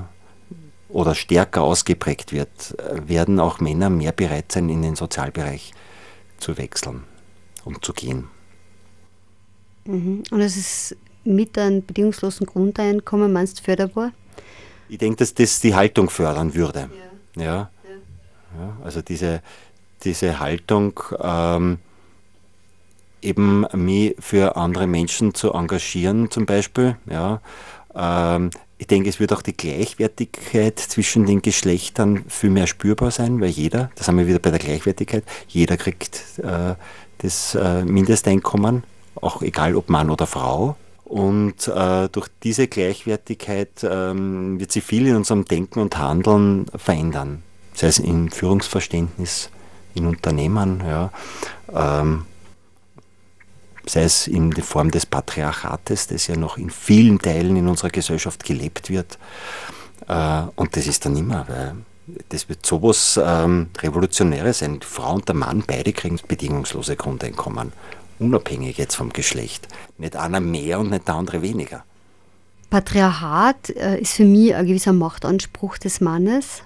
oder 0.90 1.16
stärker 1.16 1.62
ausgeprägt 1.62 2.32
wird, 2.32 2.76
werden 3.06 3.40
auch 3.40 3.60
Männer 3.60 3.90
mehr 3.90 4.12
bereit 4.12 4.52
sein, 4.52 4.70
in 4.70 4.82
den 4.82 4.96
Sozialbereich 4.96 5.74
zu 6.40 6.58
wechseln 6.58 7.04
und 7.66 7.84
zu 7.86 7.94
gehen. 7.94 8.28
Mhm. 9.86 10.24
Und 10.32 10.42
es 10.42 10.58
ist 10.58 10.98
mit 11.24 11.58
einem 11.58 11.86
bedingungslosen 11.86 12.46
Grundeinkommen, 12.46 13.32
meinst 13.32 13.60
du, 13.60 13.64
förderbar? 13.64 14.12
Ich 14.88 14.98
denke, 14.98 15.18
dass 15.18 15.34
das 15.34 15.60
die 15.60 15.76
Haltung 15.76 16.10
fördern 16.10 16.56
würde. 16.56 16.90
Ja. 17.36 17.44
ja. 17.44 17.70
ja. 18.58 18.78
also 18.84 19.02
diese, 19.02 19.42
diese 20.04 20.40
Haltung, 20.40 21.00
ähm, 21.22 21.80
eben 23.22 23.66
mich 23.74 24.16
für 24.20 24.56
andere 24.56 24.88
Menschen 24.88 25.34
zu 25.34 25.54
engagieren, 25.54 26.32
zum 26.32 26.46
Beispiel. 26.46 26.98
Ja. 27.10 27.42
Ähm, 27.96 28.50
ich 28.78 28.88
denke, 28.88 29.10
es 29.10 29.20
wird 29.20 29.34
auch 29.34 29.42
die 29.42 29.58
Gleichwertigkeit 29.58 30.80
zwischen 30.80 31.26
den 31.26 31.42
Geschlechtern 31.42 32.24
viel 32.30 32.50
mehr 32.50 32.68
spürbar 32.68 33.12
sein, 33.12 33.42
weil 33.42 33.50
jeder, 33.50 33.92
das 33.96 34.08
haben 34.08 34.18
wir 34.18 34.28
wieder 34.28 34.40
bei 34.40 34.52
der 34.52 34.60
Gleichwertigkeit, 34.60 35.24
jeder 35.48 35.76
kriegt 35.76 36.40
äh, 36.40 36.76
das 37.18 37.56
äh, 37.56 37.84
Mindesteinkommen 37.84 38.84
auch 39.22 39.42
egal 39.42 39.76
ob 39.76 39.90
Mann 39.90 40.10
oder 40.10 40.28
Frau. 40.28 40.76
Und 41.06 41.68
äh, 41.68 42.08
durch 42.10 42.28
diese 42.44 42.68
Gleichwertigkeit 42.68 43.84
ähm, 43.84 44.60
wird 44.60 44.72
sich 44.72 44.84
viel 44.84 45.08
in 45.08 45.16
unserem 45.16 45.46
Denken 45.46 45.80
und 45.80 45.98
Handeln 45.98 46.68
verändern. 46.76 47.42
Sei 47.74 47.88
es 47.88 47.98
im 47.98 48.30
Führungsverständnis, 48.30 49.50
in 49.96 50.06
Unternehmen, 50.06 50.84
ja, 50.86 51.12
ähm, 51.74 52.26
sei 53.90 54.04
es 54.04 54.28
in 54.28 54.52
der 54.52 54.64
Form 54.64 54.92
des 54.92 55.06
Patriarchates, 55.06 56.08
das 56.08 56.28
ja 56.28 56.36
noch 56.36 56.58
in 56.58 56.70
vielen 56.70 57.20
Teilen 57.20 57.56
in 57.56 57.68
unserer 57.68 57.90
Gesellschaft 57.90 58.44
gelebt 58.44 58.90
wird. 58.90 59.18
Äh, 60.08 60.44
und 60.56 60.76
das 60.76 60.88
ist 60.88 61.06
dann 61.06 61.16
immer, 61.16 61.46
weil 61.48 61.76
das 62.30 62.50
wird 62.50 62.66
sowas 62.66 63.20
ähm, 63.24 63.68
Revolutionäres 63.80 64.60
sein. 64.60 64.80
Die 64.80 64.86
Frau 64.86 65.14
und 65.14 65.28
der 65.28 65.36
Mann, 65.36 65.64
beide 65.66 65.94
kriegen 65.94 66.20
bedingungslose 66.28 66.96
Grundeinkommen 66.96 67.72
unabhängig 68.20 68.78
jetzt 68.78 68.96
vom 68.96 69.12
Geschlecht. 69.12 69.68
Nicht 69.98 70.16
einer 70.16 70.40
mehr 70.40 70.80
und 70.80 70.92
nicht 70.92 71.08
der 71.08 71.16
andere 71.16 71.42
weniger. 71.42 71.84
Patriarchat 72.70 73.70
äh, 73.72 74.00
ist 74.00 74.14
für 74.14 74.26
mich 74.26 74.54
ein 74.54 74.68
gewisser 74.68 74.94
Machtanspruch 74.94 75.78
des 75.78 76.02
Mannes, 76.02 76.62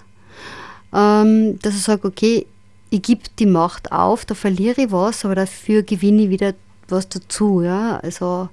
ähm, 0.92 1.58
dass 1.60 1.74
er 1.74 1.80
sagt, 1.80 2.04
okay, 2.04 2.46
ich 2.90 3.02
gebe 3.02 3.22
die 3.38 3.46
Macht 3.46 3.90
auf, 3.90 4.24
da 4.24 4.34
verliere 4.34 4.82
ich 4.82 4.92
was, 4.92 5.24
aber 5.24 5.34
dafür 5.34 5.82
gewinne 5.82 6.24
ich 6.24 6.30
wieder 6.30 6.54
was 6.88 7.08
dazu. 7.08 7.62
Ja? 7.62 7.98
Also 7.98 8.48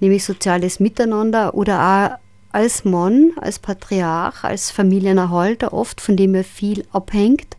nämlich 0.00 0.24
soziales 0.24 0.80
Miteinander 0.80 1.54
oder 1.54 1.80
auch 1.80 2.22
als 2.52 2.84
Mann, 2.84 3.32
als 3.40 3.58
Patriarch, 3.58 4.44
als 4.44 4.70
Familienerhalter, 4.70 5.72
oft 5.72 6.00
von 6.00 6.16
dem 6.16 6.34
er 6.34 6.44
viel 6.44 6.84
abhängt, 6.92 7.56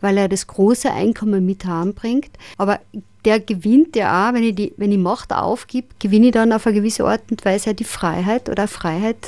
weil 0.00 0.16
er 0.16 0.28
das 0.28 0.46
große 0.46 0.90
Einkommen 0.92 1.44
mit 1.44 1.64
heimbringt. 1.66 2.30
Aber 2.56 2.78
der 3.24 3.40
gewinnt 3.40 3.96
ja 3.96 4.28
auch, 4.28 4.34
wenn 4.34 4.44
ich, 4.44 4.54
die, 4.54 4.72
wenn 4.76 4.92
ich 4.92 4.98
Macht 4.98 5.32
aufgib, 5.32 5.98
gewinne 5.98 6.26
ich 6.26 6.32
dann 6.32 6.52
auf 6.52 6.66
eine 6.66 6.76
gewisse 6.76 7.04
Art 7.04 7.22
und 7.30 7.44
Weise 7.44 7.74
die 7.74 7.84
Freiheit 7.84 8.48
oder 8.48 8.68
Freiheit, 8.68 9.26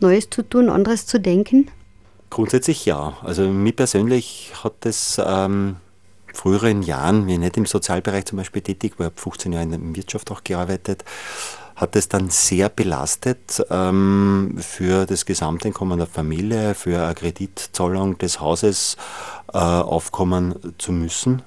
Neues 0.00 0.30
zu 0.30 0.42
tun, 0.42 0.70
anderes 0.70 1.06
zu 1.06 1.20
denken. 1.20 1.70
Grundsätzlich 2.30 2.86
ja. 2.86 3.18
Also 3.22 3.48
mir 3.48 3.72
persönlich 3.72 4.52
hat 4.64 4.72
das 4.80 5.20
ähm, 5.24 5.76
früheren 6.34 6.82
Jahren, 6.82 7.26
wie 7.26 7.34
ich 7.34 7.38
nicht 7.38 7.56
im 7.56 7.66
Sozialbereich 7.66 8.26
zum 8.26 8.38
Beispiel 8.38 8.62
tätig 8.62 8.98
war, 8.98 9.06
habe 9.06 9.20
15 9.20 9.52
Jahre 9.52 9.64
in 9.64 9.70
der 9.70 9.96
Wirtschaft 9.96 10.30
auch 10.30 10.44
gearbeitet, 10.44 11.04
hat 11.76 11.96
es 11.96 12.08
dann 12.08 12.30
sehr 12.30 12.68
belastet 12.68 13.64
ähm, 13.70 14.56
für 14.60 15.06
das 15.06 15.26
Gesamteinkommen 15.26 15.98
der 15.98 16.06
Familie, 16.06 16.74
für 16.74 17.04
eine 17.04 17.14
Kreditzahlung 17.14 18.18
des 18.18 18.40
Hauses 18.40 18.96
äh, 19.52 19.58
aufkommen 19.58 20.74
zu 20.78 20.92
müssen. 20.92 21.42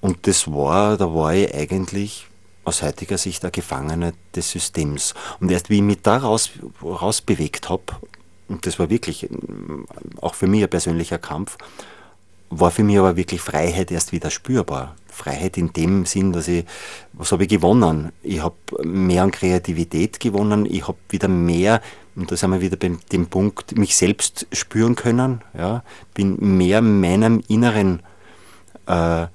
Und 0.00 0.26
das 0.26 0.50
war, 0.50 0.96
da 0.96 1.14
war 1.14 1.34
ich 1.34 1.54
eigentlich 1.54 2.28
aus 2.64 2.82
heutiger 2.82 3.18
Sicht 3.18 3.44
ein 3.44 3.52
Gefangener 3.52 4.12
des 4.34 4.50
Systems. 4.50 5.14
Und 5.40 5.50
erst 5.50 5.70
wie 5.70 5.76
ich 5.76 5.82
mich 5.82 6.02
da 6.02 6.18
raus, 6.18 6.50
raus 6.82 7.20
bewegt 7.20 7.68
habe, 7.68 7.84
und 8.48 8.66
das 8.66 8.78
war 8.78 8.90
wirklich 8.90 9.28
auch 10.20 10.34
für 10.34 10.46
mich 10.46 10.62
ein 10.62 10.70
persönlicher 10.70 11.18
Kampf, 11.18 11.56
war 12.60 12.70
für 12.70 12.84
mich 12.84 12.98
aber 12.98 13.16
wirklich 13.16 13.40
Freiheit 13.40 13.90
erst 13.90 14.12
wieder 14.12 14.30
spürbar. 14.30 14.96
Freiheit 15.08 15.56
in 15.56 15.72
dem 15.72 16.06
Sinn, 16.06 16.32
dass 16.32 16.48
ich, 16.48 16.64
was 17.12 17.30
habe 17.32 17.44
ich 17.44 17.48
gewonnen? 17.48 18.12
Ich 18.22 18.42
habe 18.42 18.56
mehr 18.82 19.22
an 19.22 19.30
Kreativität 19.30 20.18
gewonnen, 20.18 20.66
ich 20.66 20.88
habe 20.88 20.98
wieder 21.08 21.28
mehr, 21.28 21.80
und 22.16 22.30
da 22.30 22.36
sind 22.36 22.50
wir 22.50 22.60
wieder 22.60 22.76
bei 22.76 22.92
dem 23.12 23.26
Punkt, 23.26 23.76
mich 23.78 23.96
selbst 23.96 24.46
spüren 24.52 24.96
können, 24.96 25.42
ja, 25.56 25.84
bin 26.14 26.36
mehr 26.56 26.82
meinem 26.82 27.42
inneren 27.48 28.02
äh, 28.86 29.26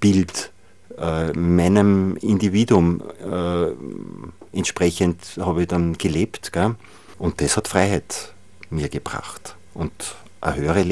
Bild, 0.00 0.52
äh, 0.98 1.32
meinem 1.32 2.16
Individuum 2.16 3.02
äh, 3.24 4.56
entsprechend 4.56 5.38
habe 5.38 5.62
ich 5.62 5.68
dann 5.68 5.94
gelebt. 5.94 6.52
Gell? 6.52 6.74
Und 7.18 7.40
das 7.40 7.56
hat 7.56 7.68
Freiheit 7.68 8.32
mir 8.70 8.88
gebracht 8.88 9.56
und 9.74 9.92
eine 10.40 10.56
höhere 10.56 10.82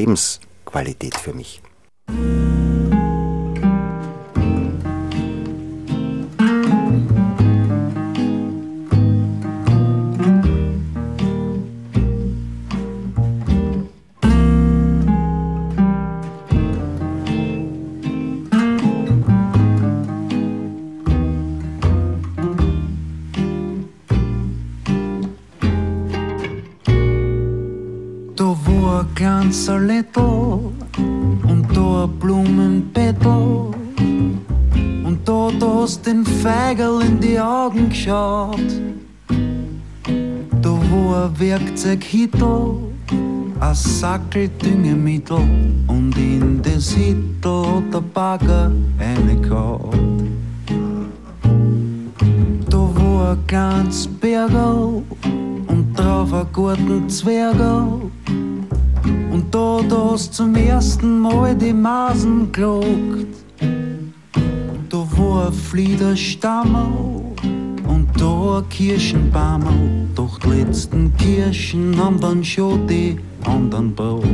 Lebensqualität 0.70 1.16
für 1.16 1.34
mich. 1.34 1.60
Little 29.20 30.72
und 31.46 31.66
da 31.74 32.06
Blumenbettel 32.06 33.70
und 35.04 35.18
da 35.24 35.50
hast 35.60 36.06
den 36.06 36.24
Feigel 36.24 37.02
in 37.02 37.20
die 37.20 37.38
Augen 37.38 37.90
geschaut. 37.90 38.56
Da 40.62 40.70
wo 40.90 41.14
ein 41.14 41.38
Werkzeughittel, 41.38 42.76
ein 43.60 43.74
Sackel 43.74 44.48
Düngemittel 44.48 45.36
und 45.86 46.16
in 46.16 46.62
das 46.62 46.92
Hittel 46.92 47.66
hat 47.66 47.92
der 47.92 48.00
Bagger 48.00 48.72
reingehaut. 48.98 49.94
Da 52.70 52.78
wo 52.78 53.18
ein 53.18 53.46
kleines 53.46 54.06
Bergel 54.06 55.02
und 55.66 55.92
drauf 55.94 56.32
ein 56.32 56.46
guten 56.54 57.06
Zwergel 57.10 58.09
und 59.30 59.54
da 59.54 59.80
hast 59.90 60.34
zum 60.34 60.54
ersten 60.54 61.18
Mal 61.18 61.54
die 61.54 61.72
Masen 61.72 62.50
gelogt. 62.52 63.34
Da 64.88 64.96
war 65.16 65.46
ein 65.46 65.52
Fliederstammel 65.52 66.88
und 67.88 68.08
da 68.16 68.58
ein 68.58 68.68
Kirschenbaumel. 68.68 70.08
Doch 70.14 70.38
die 70.38 70.48
letzten 70.48 71.16
Kirschen 71.16 71.96
haben 71.96 72.20
dann 72.20 72.44
schon 72.44 72.86
die 72.86 73.18
anderen 73.44 73.94
braucht. 73.94 74.26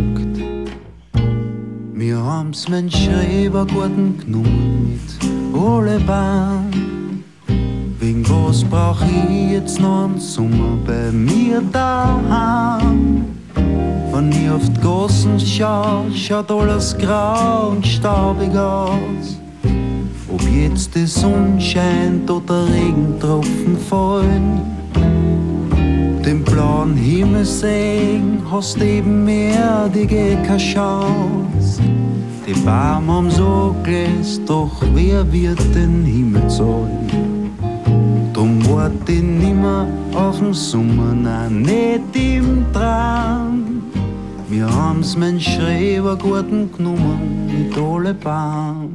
Wir 1.93 2.19
haben's 2.19 2.69
mein 2.69 2.91
Schrebergarten 2.91 4.19
genommen 4.19 5.01
alle 5.57 5.99
Bahn. 6.01 7.25
Wegen 7.99 8.29
was 8.29 8.63
brauch 8.65 9.01
ich 9.03 9.51
jetzt 9.53 9.81
noch 9.81 10.05
einen 10.05 10.19
Sommer 10.19 10.77
bei 10.87 11.11
mir 11.13 11.61
daheim? 11.73 13.36
Wenn 14.17 14.33
ich 14.33 14.49
auf 14.49 14.63
die 14.71 14.81
Gassen 14.81 15.39
schau, 15.39 16.07
schaut 16.15 16.51
alles 16.51 16.97
grau 16.97 17.73
und 17.73 17.87
staubig 17.87 18.57
aus. 18.57 19.39
Ob 20.33 20.41
jetzt 20.49 20.95
die 20.95 21.05
Sonne 21.05 21.61
scheint 21.61 22.31
oder 22.31 22.67
Regentropfen 22.67 23.77
fallen. 23.91 24.63
Den 26.25 26.43
blauen 26.43 26.97
Himmel 26.97 27.45
sehen, 27.45 28.41
hast 28.51 28.81
eben 28.81 29.27
mehr, 29.27 29.87
die 29.95 30.07
keine 30.07 30.57
Chance. 30.57 31.83
Die 32.47 32.55
Bäume 32.55 33.13
haben 33.13 33.31
so 33.31 33.77
gläst, 33.85 34.49
doch 34.49 34.83
wer 34.95 35.31
wird 35.31 35.61
den 35.75 36.07
Himmel 36.07 36.49
zahlen? 36.49 37.51
Drum 38.33 38.67
wart 38.67 39.07
ich 39.09 39.23
nimmer 39.23 39.87
auf 40.15 40.39
den 40.39 40.55
Sommer, 40.55 41.13
nein, 41.13 41.61
nicht 41.61 42.17
im 42.17 42.65
Traum. 42.73 43.56
Wir 44.57 44.75
haben's 44.75 45.15
mein 45.19 45.39
Schrebergarten 45.39 46.73
genommen 46.73 47.69
mit 47.69 47.77
alle 47.77 48.15
Bahn. 48.15 48.86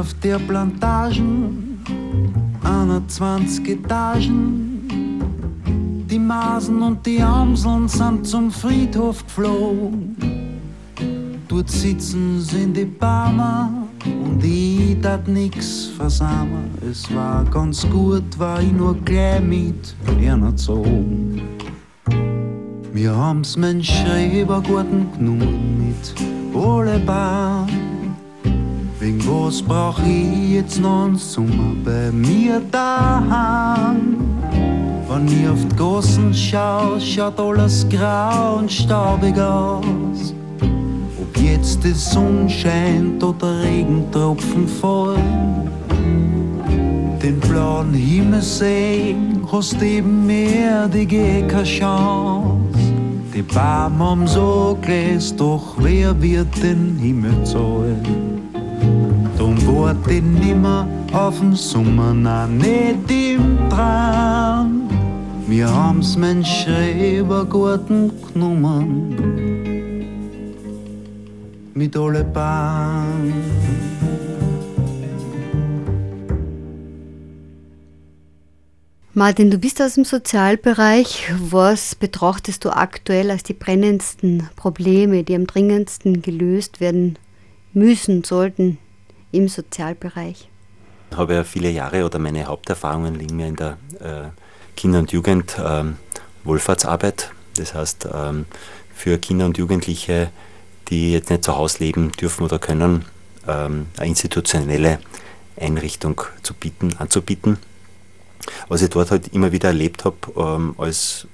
Auf 0.00 0.14
der 0.22 0.38
Plantagen, 0.38 1.78
21 2.64 3.68
Etagen. 3.68 4.80
Die 6.10 6.18
Masen 6.18 6.80
und 6.80 7.04
die 7.04 7.20
Amseln 7.20 7.86
sind 7.86 8.26
zum 8.26 8.50
Friedhof 8.50 9.22
geflogen. 9.26 10.16
Dort 11.48 11.70
sitzen 11.70 12.40
sie 12.40 12.62
in 12.62 12.72
die 12.72 12.86
Bäume 12.86 13.68
und 14.06 14.42
ich 14.42 14.98
dat 15.02 15.28
nix 15.28 15.90
versammeln. 15.98 16.70
Es 16.90 17.14
war 17.14 17.44
ganz 17.44 17.86
gut, 17.90 18.38
war 18.38 18.62
ich 18.62 18.72
nur 18.72 18.94
gleich 19.04 19.42
mit 19.42 19.94
einer 20.18 20.46
erzogen. 20.46 21.42
Wir 22.94 23.14
haben's 23.14 23.54
mein 23.54 23.84
Schrebergarten 23.84 25.12
genommen 25.12 25.88
mit 25.88 26.14
alle. 26.54 27.79
Was 29.32 29.62
brauch 29.62 30.00
ich 30.00 30.54
jetzt 30.54 30.80
noch 30.80 31.04
einen 31.04 31.16
Sommer 31.16 31.72
bei 31.84 32.10
mir 32.10 32.60
daheim? 32.72 34.16
Wenn 35.08 35.26
ich 35.28 35.48
auf 35.48 35.64
die 35.70 35.76
Gassen 35.76 36.34
schau, 36.34 36.98
schaut 36.98 37.38
alles 37.38 37.86
grau 37.88 38.56
und 38.56 38.72
staubig 38.72 39.38
aus. 39.38 40.34
Ob 40.60 41.40
jetzt 41.40 41.84
die 41.84 41.92
Sonne 41.92 42.50
scheint 42.50 43.22
oder 43.22 43.62
Regentropfen 43.62 44.66
fallen. 44.66 45.70
den 47.22 47.38
blauen 47.38 47.94
Himmel 47.94 48.42
sehen, 48.42 49.46
hast 49.52 49.80
eben 49.80 50.26
mehr 50.26 50.88
die 50.88 51.06
keine 51.06 51.62
Chance. 51.62 52.58
Die 53.32 53.42
Baum 53.42 53.98
haben 54.00 54.26
so 54.26 54.76
gläst, 54.82 55.38
doch 55.38 55.76
wer 55.78 56.20
wird 56.20 56.62
den 56.62 56.98
Himmel 56.98 57.44
zahlen? 57.44 58.29
Warte 59.66 60.20
nimmer 60.22 60.86
auf 61.12 61.38
den 61.38 61.54
Sommer, 61.54 62.14
na 62.14 62.46
nicht 62.46 63.10
im 63.10 63.58
Traum. 63.68 64.88
Wir 65.46 65.68
haben's 65.68 66.16
mein 66.16 66.44
Schrebergarten 66.44 68.12
genommen 68.32 69.16
mit 71.74 71.96
alle 71.96 72.24
Bahn. 72.24 73.32
Martin, 79.14 79.50
du 79.50 79.58
bist 79.58 79.82
aus 79.82 79.94
dem 79.94 80.04
Sozialbereich. 80.04 81.32
Was 81.50 81.94
betrachtest 81.94 82.64
du 82.64 82.70
aktuell 82.70 83.30
als 83.30 83.42
die 83.42 83.54
brennendsten 83.54 84.48
Probleme, 84.56 85.24
die 85.24 85.34
am 85.34 85.46
dringendsten 85.46 86.22
gelöst 86.22 86.80
werden 86.80 87.18
müssen, 87.72 88.24
sollten 88.24 88.78
im 89.32 89.48
Sozialbereich? 89.48 90.48
Ich 91.10 91.16
habe 91.16 91.34
ja 91.34 91.42
viele 91.44 91.70
Jahre 91.70 92.04
oder 92.04 92.18
meine 92.18 92.46
Haupterfahrungen 92.46 93.14
liegen 93.16 93.36
mir 93.36 93.46
in 93.48 93.56
der 93.56 93.78
äh, 94.00 94.28
Kinder- 94.76 94.98
und 95.00 95.10
Jugendwohlfahrtsarbeit. 95.12 97.30
Ähm, 97.30 97.36
das 97.56 97.74
heißt, 97.74 98.08
ähm, 98.12 98.44
für 98.94 99.18
Kinder 99.18 99.46
und 99.46 99.56
Jugendliche, 99.58 100.30
die 100.88 101.12
jetzt 101.12 101.30
nicht 101.30 101.44
zu 101.44 101.56
Hause 101.56 101.78
leben 101.80 102.12
dürfen 102.12 102.44
oder 102.44 102.58
können, 102.58 103.04
ähm, 103.48 103.86
eine 103.96 104.08
institutionelle 104.08 104.98
Einrichtung 105.56 106.20
zu 106.42 106.52
bieten, 106.54 106.94
anzubieten. 106.98 107.58
Was 108.68 108.82
ich 108.82 108.90
dort 108.90 109.10
halt 109.10 109.34
immer 109.34 109.52
wieder 109.52 109.68
erlebt 109.68 110.06
habe, 110.06 110.74
als, 110.78 111.26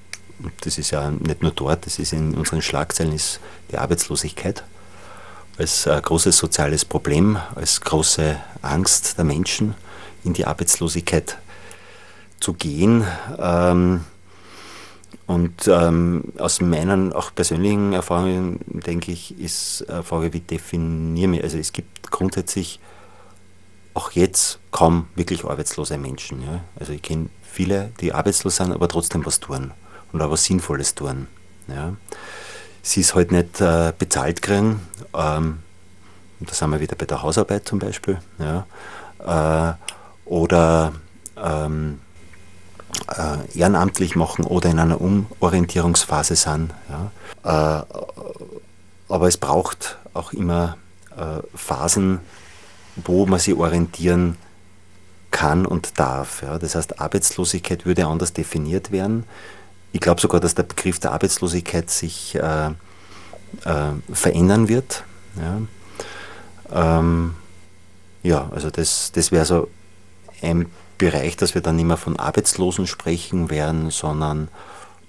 das 0.63 0.77
ist 0.77 0.91
ja 0.91 1.13
nicht 1.13 1.41
nur 1.41 1.53
dort, 1.53 1.87
das 1.87 2.01
ist 2.01 2.13
in 2.13 2.35
unseren 2.35 2.63
Schlagzeilen, 2.63 3.13
ist 3.13 3.39
die 3.71 3.79
Arbeitslosigkeit 3.79 4.65
als 5.59 5.87
äh, 5.87 6.01
großes 6.01 6.37
soziales 6.37 6.85
Problem, 6.85 7.39
als 7.55 7.81
große 7.81 8.37
Angst 8.63 9.19
der 9.19 9.25
Menschen 9.25 9.75
in 10.25 10.33
die 10.33 10.45
Arbeitslosigkeit 10.45 11.39
zu 12.41 12.55
gehen. 12.55 13.05
Ähm, 13.39 14.05
und 15.27 15.67
ähm, 15.67 16.33
aus 16.39 16.61
meinen 16.61 17.13
auch 17.13 17.35
persönlichen 17.35 17.93
Erfahrungen, 17.93 18.61
denke 18.67 19.11
ich, 19.11 19.39
ist 19.41 19.89
eine 19.89 20.05
Frage, 20.05 20.33
wie 20.33 20.41
definieren 20.41 21.33
wir, 21.33 21.43
also 21.43 21.59
es 21.59 21.73
gibt 21.73 22.11
grundsätzlich 22.13 22.79
auch 23.93 24.13
jetzt 24.13 24.61
kaum 24.71 25.09
wirklich 25.17 25.45
arbeitslose 25.45 25.99
Menschen. 25.99 26.43
Ja? 26.43 26.63
Also 26.79 26.93
ich 26.93 27.03
kenne 27.03 27.31
viele, 27.43 27.91
die 28.01 28.13
arbeitslos 28.13 28.57
sind, 28.57 28.73
aber 28.73 28.89
trotzdem 28.89 29.27
was 29.27 29.41
tun 29.41 29.73
und 30.13 30.23
auch 30.23 30.31
was 30.31 30.45
Sinnvolles 30.45 30.95
tun. 30.95 31.27
Ja? 31.67 31.97
Sie 32.87 33.01
ist 33.01 33.17
halt 33.17 33.33
nicht 33.33 33.61
äh, 33.61 33.93
bezahlt 33.99 34.43
kriegen, 34.43 34.81
ähm, 35.13 35.59
da 36.39 36.55
sind 36.55 36.71
wir 36.71 36.79
wieder 36.79 36.95
bei 36.95 37.05
der 37.05 37.21
Hausarbeit 37.21 37.67
zum 37.67 37.81
Beispiel, 37.81 38.19
ja? 38.39 38.67
Äh, 39.19 39.75
oder 40.25 40.93
ähm, 41.37 41.99
äh, 43.09 43.59
ehrenamtlich 43.59 44.15
machen 44.15 44.45
oder 44.45 44.71
in 44.71 44.79
einer 44.79 45.01
Umorientierungsphase 45.01 46.37
sind. 46.37 46.71
Ja? 46.89 47.83
Äh, 47.83 47.85
aber 49.09 49.27
es 49.27 49.37
braucht 49.37 49.99
auch 50.15 50.33
immer 50.33 50.77
äh, 51.17 51.43
Phasen, 51.57 52.21
wo 52.95 53.27
man 53.27 53.41
sich 53.41 53.55
orientieren 53.55 54.37
kann 55.33 55.67
und 55.67 55.99
darf. 55.99 56.43
Ja. 56.43 56.59
Das 56.59 56.77
heißt, 56.77 57.01
Arbeitslosigkeit 57.01 57.85
würde 57.85 58.07
anders 58.07 58.33
definiert 58.33 58.93
werden. 58.93 59.25
Ich 59.97 60.01
glaube 60.01 60.21
sogar, 60.21 60.41
dass 60.41 60.55
der 60.55 60.65
Begriff 60.65 60.99
der 60.99 61.13
Arbeitslosigkeit 61.13 61.89
sich 61.89 62.35
äh, 62.35 62.67
äh, 62.67 62.73
verändern 64.13 64.69
wird. 64.69 65.05
Ja, 66.71 66.99
ähm, 66.99 67.35
ja 68.23 68.47
also 68.55 68.69
das, 68.69 69.11
das 69.13 69.33
wäre 69.33 69.47
so 69.47 69.71
ein 70.43 70.67
Bereich, 70.99 71.39
dass 71.39 71.55
wir 71.55 71.63
dann 71.63 71.77
nicht 71.77 71.87
mehr 71.87 71.97
von 71.97 72.19
Arbeitslosen 72.19 72.87
sprechen 72.87 73.49
werden, 73.49 73.91
sondern 73.91 74.49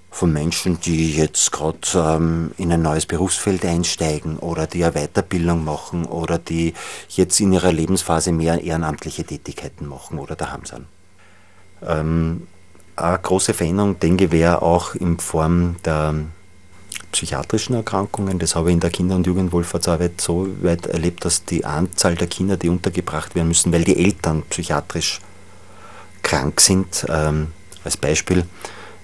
von 0.10 0.32
Menschen, 0.32 0.80
die 0.80 1.18
jetzt 1.18 1.52
gerade 1.52 1.80
ähm, 1.94 2.52
in 2.58 2.72
ein 2.72 2.82
neues 2.82 3.08
Berufsfeld 3.08 3.66
einsteigen 3.66 4.38
oder 4.40 4.68
die 4.68 4.86
eine 4.86 4.94
Weiterbildung 4.94 5.66
machen 5.66 6.06
oder 6.06 6.40
die 6.40 6.76
jetzt 7.10 7.42
in 7.42 7.52
ihrer 7.52 7.74
Lebensphase 7.74 8.32
mehr 8.32 8.64
ehrenamtliche 8.64 9.26
Tätigkeiten 9.26 9.86
machen 9.86 10.18
oder 10.18 10.38
daheim 10.38 10.64
sind. 10.64 10.86
Ähm, 11.86 12.48
eine 12.98 13.20
große 13.20 13.54
Veränderung, 13.54 14.00
denke 14.00 14.26
ich, 14.26 14.32
wäre 14.32 14.62
auch 14.62 14.96
in 14.96 15.20
Form 15.20 15.78
der 15.86 16.16
psychiatrischen 17.12 17.76
Erkrankungen. 17.76 18.40
Das 18.40 18.56
habe 18.56 18.70
ich 18.70 18.74
in 18.74 18.80
der 18.80 18.90
Kinder- 18.90 19.16
und 19.16 19.26
Jugendwohlfahrtsarbeit 19.26 20.20
so 20.20 20.48
weit 20.62 20.88
erlebt, 20.88 21.24
dass 21.24 21.46
die 21.46 21.64
Anzahl 21.64 22.16
der 22.16 22.28
Kinder, 22.28 22.58
die 22.58 22.70
untergebracht 22.70 23.36
werden 23.36 23.48
müssen, 23.48 23.72
weil 23.72 23.84
die 23.84 23.98
Eltern 23.98 24.44
psychiatrisch 24.50 25.22
krank 26.24 26.60
sind, 26.60 27.06
ähm, 27.08 27.48
als 27.84 27.98
Beispiel, 27.98 28.46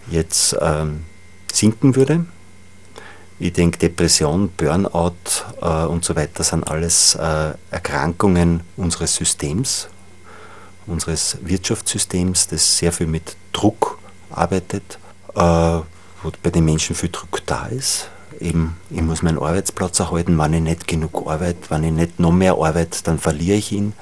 jetzt 0.09 0.55
ähm, 0.59 1.05
sinken 1.51 1.95
würde. 1.95 2.25
Ich 3.39 3.53
denke, 3.53 3.77
Depression, 3.77 4.49
Burnout 4.57 5.15
äh, 5.61 5.85
und 5.85 6.03
so 6.03 6.15
weiter 6.15 6.43
sind 6.43 6.67
alles 6.67 7.15
äh, 7.15 7.53
Erkrankungen 7.71 8.61
unseres 8.75 9.15
Systems, 9.15 9.87
unseres 10.85 11.37
Wirtschaftssystems, 11.41 12.47
das 12.47 12.77
sehr 12.77 12.91
viel 12.91 13.07
mit 13.07 13.35
Druck 13.53 13.97
arbeitet, 14.29 14.99
äh, 15.35 15.39
wo 15.39 16.31
bei 16.41 16.49
den 16.49 16.65
Menschen 16.65 16.95
viel 16.95 17.09
Druck 17.09 17.45
da 17.45 17.67
ist. 17.67 18.09
Eben, 18.39 18.75
ich 18.89 19.01
muss 19.01 19.21
meinen 19.21 19.37
Arbeitsplatz 19.37 19.99
erhalten, 19.99 20.37
wenn 20.37 20.53
ich 20.53 20.61
nicht 20.61 20.87
genug 20.87 21.27
arbeite, 21.27 21.69
wenn 21.69 21.83
ich 21.83 21.91
nicht 21.91 22.19
noch 22.19 22.31
mehr 22.31 22.55
arbeite, 22.55 23.03
dann 23.03 23.19
verliere 23.19 23.57
ich 23.57 23.71
ihn. 23.71 23.93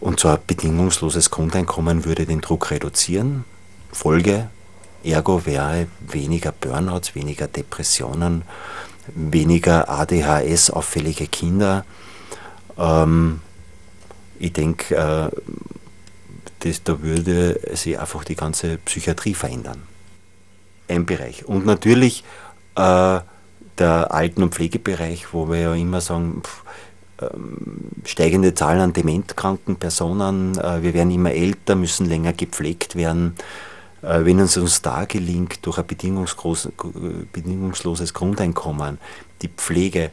Und 0.00 0.20
so 0.20 0.28
ein 0.28 0.38
bedingungsloses 0.46 1.30
Grundeinkommen 1.30 2.04
würde 2.04 2.26
den 2.26 2.40
Druck 2.40 2.70
reduzieren. 2.70 3.44
Folge, 3.92 4.48
Ergo 5.04 5.46
wäre 5.46 5.86
weniger 6.00 6.52
Burnouts, 6.52 7.14
weniger 7.14 7.46
Depressionen, 7.46 8.42
weniger 9.14 9.88
ADHS-auffällige 9.88 11.28
Kinder. 11.28 11.84
Ähm, 12.76 13.40
ich 14.38 14.52
denke, 14.52 14.94
äh, 14.94 15.30
da 16.64 17.02
würde 17.02 17.60
sich 17.74 17.98
einfach 17.98 18.24
die 18.24 18.36
ganze 18.36 18.78
Psychiatrie 18.78 19.34
verändern. 19.34 19.82
Ein 20.88 21.06
Bereich. 21.06 21.44
Und 21.44 21.66
natürlich 21.66 22.24
äh, 22.76 23.20
der 23.78 24.12
Alten- 24.12 24.42
und 24.42 24.54
Pflegebereich, 24.54 25.32
wo 25.32 25.48
wir 25.48 25.58
ja 25.58 25.74
immer 25.74 26.00
sagen, 26.00 26.42
pff, 26.42 26.62
ähm, 27.20 27.90
steigende 28.04 28.54
Zahlen 28.54 28.80
an 28.80 28.92
dementkranken 28.92 29.76
Personen, 29.76 30.58
äh, 30.58 30.82
wir 30.82 30.94
werden 30.94 31.10
immer 31.10 31.32
älter, 31.32 31.74
müssen 31.74 32.06
länger 32.06 32.32
gepflegt 32.32 32.94
werden. 32.94 33.34
Äh, 34.02 34.24
wenn 34.24 34.38
es 34.38 34.56
uns 34.56 34.82
da 34.82 35.04
gelingt, 35.04 35.64
durch 35.64 35.78
ein 35.78 35.86
bedingungsloses 35.86 38.14
Grundeinkommen 38.14 38.98
die 39.42 39.48
Pflege 39.48 40.10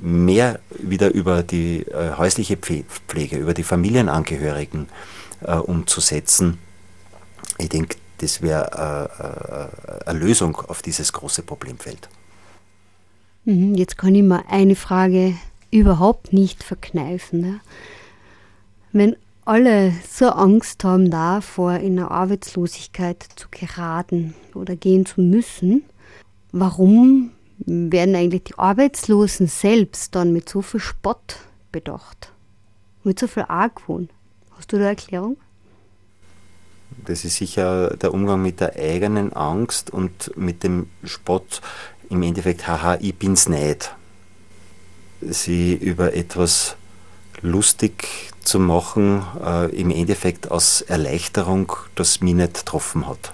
mehr 0.00 0.60
wieder 0.78 1.12
über 1.12 1.42
die 1.42 1.82
äh, 1.82 2.12
häusliche 2.16 2.56
Pflege, 2.56 3.36
über 3.36 3.54
die 3.54 3.64
Familienangehörigen 3.64 4.88
äh, 5.42 5.56
umzusetzen, 5.56 6.58
ich 7.58 7.68
denke, 7.68 7.96
das 8.18 8.42
wäre 8.42 9.70
äh, 10.04 10.08
eine 10.08 10.18
Lösung 10.18 10.56
auf 10.56 10.82
dieses 10.82 11.12
große 11.12 11.42
Problemfeld. 11.42 12.08
Mhm, 13.44 13.74
jetzt 13.74 13.96
kann 13.96 14.14
ich 14.14 14.22
mir 14.22 14.44
eine 14.48 14.76
Frage 14.76 15.34
überhaupt 15.70 16.32
nicht 16.32 16.62
verkneifen. 16.62 17.40
Ne? 17.40 17.60
Wenn 18.92 19.16
alle 19.44 19.92
so 20.08 20.28
Angst 20.28 20.84
haben 20.84 21.10
davor, 21.10 21.74
in 21.74 21.98
eine 21.98 22.10
Arbeitslosigkeit 22.10 23.26
zu 23.36 23.48
geraten 23.50 24.34
oder 24.54 24.76
gehen 24.76 25.06
zu 25.06 25.20
müssen, 25.20 25.84
warum 26.52 27.32
werden 27.66 28.14
eigentlich 28.14 28.44
die 28.44 28.58
Arbeitslosen 28.58 29.46
selbst 29.46 30.14
dann 30.14 30.32
mit 30.32 30.48
so 30.48 30.62
viel 30.62 30.80
Spott 30.80 31.36
bedacht? 31.72 32.32
Mit 33.02 33.18
so 33.18 33.26
viel 33.26 33.44
Argwohn? 33.48 34.08
Hast 34.60 34.72
du 34.72 34.78
da 34.78 34.88
Erklärung? 34.88 35.38
Das 37.06 37.24
ist 37.24 37.36
sicher 37.36 37.96
der 37.96 38.12
Umgang 38.12 38.42
mit 38.42 38.60
der 38.60 38.76
eigenen 38.76 39.32
Angst 39.32 39.88
und 39.88 40.36
mit 40.36 40.64
dem 40.64 40.90
Spott 41.02 41.62
im 42.10 42.22
Endeffekt, 42.22 42.68
haha, 42.68 42.98
ich 43.00 43.14
bin's 43.14 43.48
nicht. 43.48 43.96
Sie 45.22 45.72
über 45.72 46.12
etwas 46.12 46.76
lustig 47.40 48.32
zu 48.44 48.58
machen, 48.58 49.22
äh, 49.42 49.74
im 49.74 49.90
Endeffekt 49.90 50.50
aus 50.50 50.82
Erleichterung, 50.82 51.72
dass 51.94 52.20
mich 52.20 52.34
nicht 52.34 52.52
getroffen 52.52 53.08
hat. 53.08 53.32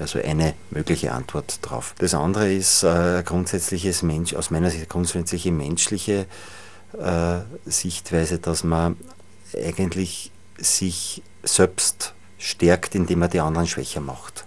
Also 0.00 0.20
eine 0.22 0.54
mögliche 0.70 1.12
Antwort 1.12 1.58
drauf. 1.60 1.94
Das 1.98 2.14
andere 2.14 2.50
ist 2.50 2.82
äh, 2.82 3.22
grundsätzliches 3.22 4.02
Mensch, 4.02 4.32
aus 4.32 4.50
meiner 4.50 4.70
Sicht 4.70 4.88
grundsätzliche 4.88 5.52
menschliche 5.52 6.24
äh, 6.98 7.40
Sichtweise, 7.66 8.38
dass 8.38 8.64
man 8.64 8.96
eigentlich 9.54 10.31
sich 10.62 11.22
selbst 11.42 12.14
stärkt, 12.38 12.94
indem 12.94 13.22
er 13.22 13.28
die 13.28 13.40
anderen 13.40 13.66
schwächer 13.66 14.00
macht. 14.00 14.46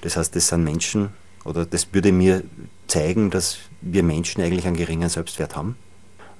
Das 0.00 0.16
heißt, 0.16 0.34
das 0.34 0.48
sind 0.48 0.64
Menschen, 0.64 1.10
oder 1.44 1.64
das 1.64 1.92
würde 1.92 2.12
mir 2.12 2.42
zeigen, 2.88 3.30
dass 3.30 3.58
wir 3.80 4.02
Menschen 4.02 4.42
eigentlich 4.42 4.66
einen 4.66 4.76
geringen 4.76 5.08
Selbstwert 5.08 5.56
haben. 5.56 5.76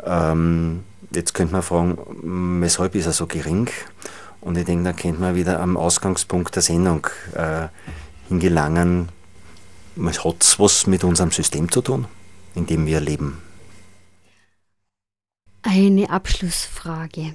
Ähm, 0.05 0.85
jetzt 1.13 1.35
könnte 1.35 1.53
man 1.53 1.63
fragen, 1.63 2.61
weshalb 2.61 2.95
ist 2.95 3.07
er 3.07 3.13
so 3.13 3.27
gering? 3.27 3.71
Und 4.41 4.59
ich 4.59 4.65
denke, 4.65 4.85
da 4.85 4.93
könnte 4.93 5.21
man 5.21 5.37
wieder 5.37 5.61
am 5.61 5.77
Ausgangspunkt 5.77 6.55
der 6.57 6.63
Sendung 6.63 7.07
äh, 7.35 7.69
hingelangen. 8.29 9.09
Es 10.09 10.25
hat 10.25 10.57
was 10.59 10.87
mit 10.87 11.05
unserem 11.05 11.31
System 11.31 11.71
zu 11.71 11.83
tun, 11.83 12.07
in 12.55 12.67
dem 12.67 12.87
wir 12.87 13.01
leben. 13.01 13.39
Eine 15.63 16.11
Abschlussfrage. 16.11 17.35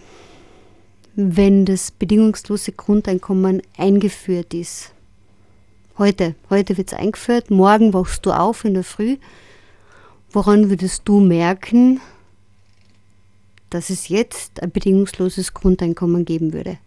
Wenn 1.20 1.66
das 1.66 1.90
bedingungslose 1.90 2.74
Grundeinkommen 2.74 3.64
eingeführt 3.76 4.54
ist, 4.54 4.92
heute, 5.98 6.36
heute 6.52 6.78
wird 6.78 6.92
es 6.92 6.98
eingeführt, 7.00 7.50
morgen 7.50 7.92
wachst 7.92 8.24
du 8.28 8.32
auf 8.32 8.64
in 8.66 8.76
der 8.76 8.84
Früh, 8.84 9.18
woran 10.32 10.70
würdest 10.70 11.02
du 11.06 11.20
merken, 11.20 12.02
dass 13.72 13.90
es 13.90 14.10
jetzt 14.10 14.62
ein 14.62 14.70
bedingungsloses 14.70 15.56
Grundeinkommen 15.56 16.24
geben 16.24 16.54
würde? 16.54 16.78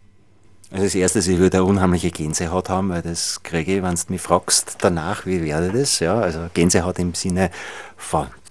Also 0.70 0.84
das 0.84 0.94
Erste, 0.94 1.18
ich 1.18 1.38
würde 1.38 1.56
eine 1.56 1.66
unheimliche 1.66 2.12
Gänsehaut 2.12 2.68
haben, 2.68 2.90
weil 2.90 3.02
das 3.02 3.42
kriege 3.42 3.78
ich, 3.78 3.82
wenn 3.82 3.96
du 3.96 4.02
mich 4.10 4.20
fragst 4.20 4.76
danach, 4.78 5.26
wie 5.26 5.42
werde 5.42 5.72
das? 5.72 5.98
Ja, 5.98 6.20
also 6.20 6.46
Gänsehaut 6.54 7.00
im 7.00 7.14
Sinne, 7.14 7.50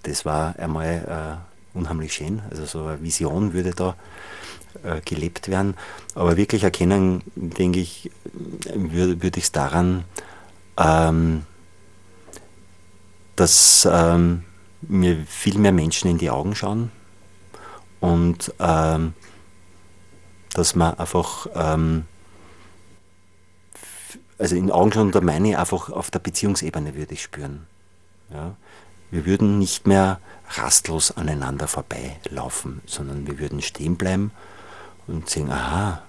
das 0.02 0.26
war 0.26 0.54
einmal 0.58 1.40
äh, 1.74 1.78
unheimlich 1.78 2.12
schön, 2.12 2.42
also 2.50 2.66
so 2.66 2.84
eine 2.84 3.02
Vision 3.02 3.54
würde 3.54 3.70
da 3.70 3.96
äh, 4.82 5.00
gelebt 5.00 5.48
werden. 5.48 5.74
Aber 6.14 6.36
wirklich 6.36 6.64
erkennen, 6.64 7.22
denke 7.34 7.80
ich, 7.80 8.10
würde, 8.74 9.22
würde 9.22 9.38
ich 9.38 9.44
es 9.44 9.52
daran, 9.52 10.04
ähm, 10.76 11.44
dass 13.36 13.88
ähm, 13.90 14.44
mir 14.82 15.24
viel 15.26 15.58
mehr 15.58 15.72
Menschen 15.72 16.10
in 16.10 16.18
die 16.18 16.30
Augen 16.30 16.54
schauen 16.54 16.90
und 18.00 18.52
ähm, 18.58 19.14
dass 20.54 20.74
man 20.74 20.94
einfach, 20.94 21.46
ähm, 21.54 22.04
also 24.38 24.56
in 24.56 24.70
Augen 24.70 24.92
schon, 24.92 25.12
da 25.12 25.20
meine 25.20 25.50
ich 25.50 25.58
einfach 25.58 25.90
auf 25.90 26.10
der 26.10 26.18
Beziehungsebene 26.18 26.94
würde 26.94 27.14
ich 27.14 27.22
spüren. 27.22 27.66
Ja? 28.32 28.56
Wir 29.10 29.26
würden 29.26 29.58
nicht 29.58 29.86
mehr 29.86 30.20
rastlos 30.50 31.16
aneinander 31.16 31.68
vorbeilaufen, 31.68 32.80
sondern 32.86 33.26
wir 33.26 33.38
würden 33.38 33.60
stehen 33.62 33.96
bleiben 33.96 34.32
und 35.10 35.28
sehen, 35.28 35.50
aha, 35.50 36.02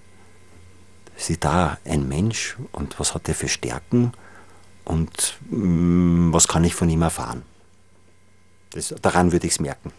sieh 1.16 1.38
da, 1.40 1.78
ein 1.86 2.08
Mensch 2.08 2.58
und 2.72 3.00
was 3.00 3.14
hat 3.14 3.28
er 3.28 3.36
für 3.36 3.48
Stärken 3.48 4.12
und 4.86 5.38
mh, 5.50 6.30
mm, 6.30 6.34
was 6.34 6.48
kann 6.48 6.64
ich 6.64 6.74
von 6.74 6.90
ihm 6.90 7.02
erfahren. 7.02 7.44
Das, 8.72 8.94
daran 9.02 9.32
würde 9.32 9.48
ich 9.48 9.54
es 9.54 9.60
merken. 9.60 9.92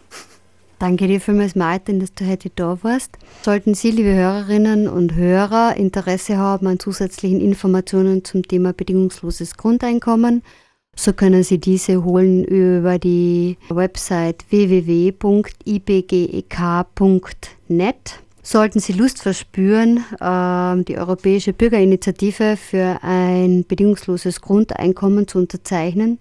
Danke 0.79 1.07
dir 1.07 1.21
vielmals, 1.21 1.55
Martin, 1.55 2.01
dass 2.01 2.13
du 2.13 2.27
heute 2.27 2.51
da 2.51 2.77
warst. 2.83 3.17
Sollten 3.43 3.75
Sie, 3.75 3.93
liebe 3.93 4.15
Hörerinnen 4.15 4.89
und 4.89 5.15
Hörer, 5.15 5.77
Interesse 5.77 6.39
haben 6.39 6.67
an 6.67 6.81
zusätzlichen 6.81 7.41
Informationen 7.41 8.25
zum 8.25 8.43
Thema 8.43 8.73
bedingungsloses 8.73 9.57
Grundeinkommen, 9.57 10.43
so 10.97 11.13
können 11.13 11.45
Sie 11.45 11.59
diese 11.59 12.05
holen 12.05 12.45
über 12.45 12.99
die 12.99 13.59
Website 13.69 14.45
www.ibgek.net. 14.51 15.15
Sollten 18.45 18.81
Sie 18.81 18.93
Lust 18.93 19.23
verspüren, 19.23 20.05
ähm, 20.21 20.85
die 20.85 20.99
Europäische 20.99 21.53
Bürgerinitiative 21.53 22.57
für 22.57 22.99
ein 23.03 23.65
bedingungsloses 23.67 24.41
Grundeinkommen 24.41 25.29
zu 25.29 25.39
unterzeichnen, 25.39 26.19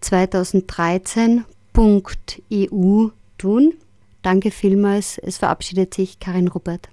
2013.eu 0.02 1.44
e 2.50 2.68
tun. 3.38 3.74
Danke 4.24 4.50
vielmals. 4.50 5.20
Es 5.20 5.38
verabschiedet 5.38 5.94
sich 5.94 6.20
Karin 6.20 6.48
Rupert. 6.48 6.90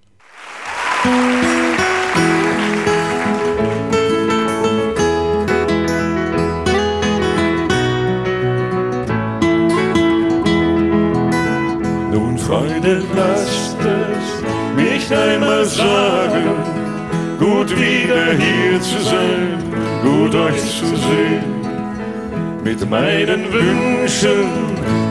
Freunde, 12.50 13.00
lasst 13.14 13.76
es 13.78 14.74
mich 14.74 15.16
einmal 15.16 15.64
sagen, 15.64 16.46
gut 17.38 17.70
wieder 17.70 18.32
hier 18.32 18.80
zu 18.80 18.98
sein, 19.04 19.62
gut 20.02 20.34
euch 20.34 20.60
zu 20.60 20.86
sehen. 20.86 21.44
Mit 22.64 22.90
meinen 22.90 23.52
Wünschen, 23.52 24.48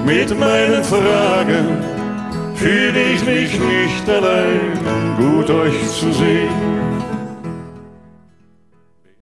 mit 0.06 0.38
meinen 0.38 0.84
Fragen 0.84 1.66
fühle 2.56 3.02
ich 3.14 3.26
mich 3.26 3.58
nicht 3.58 4.10
allein, 4.10 4.78
gut 5.18 5.50
euch 5.50 5.82
zu 5.98 6.12
sehen. 6.12 6.99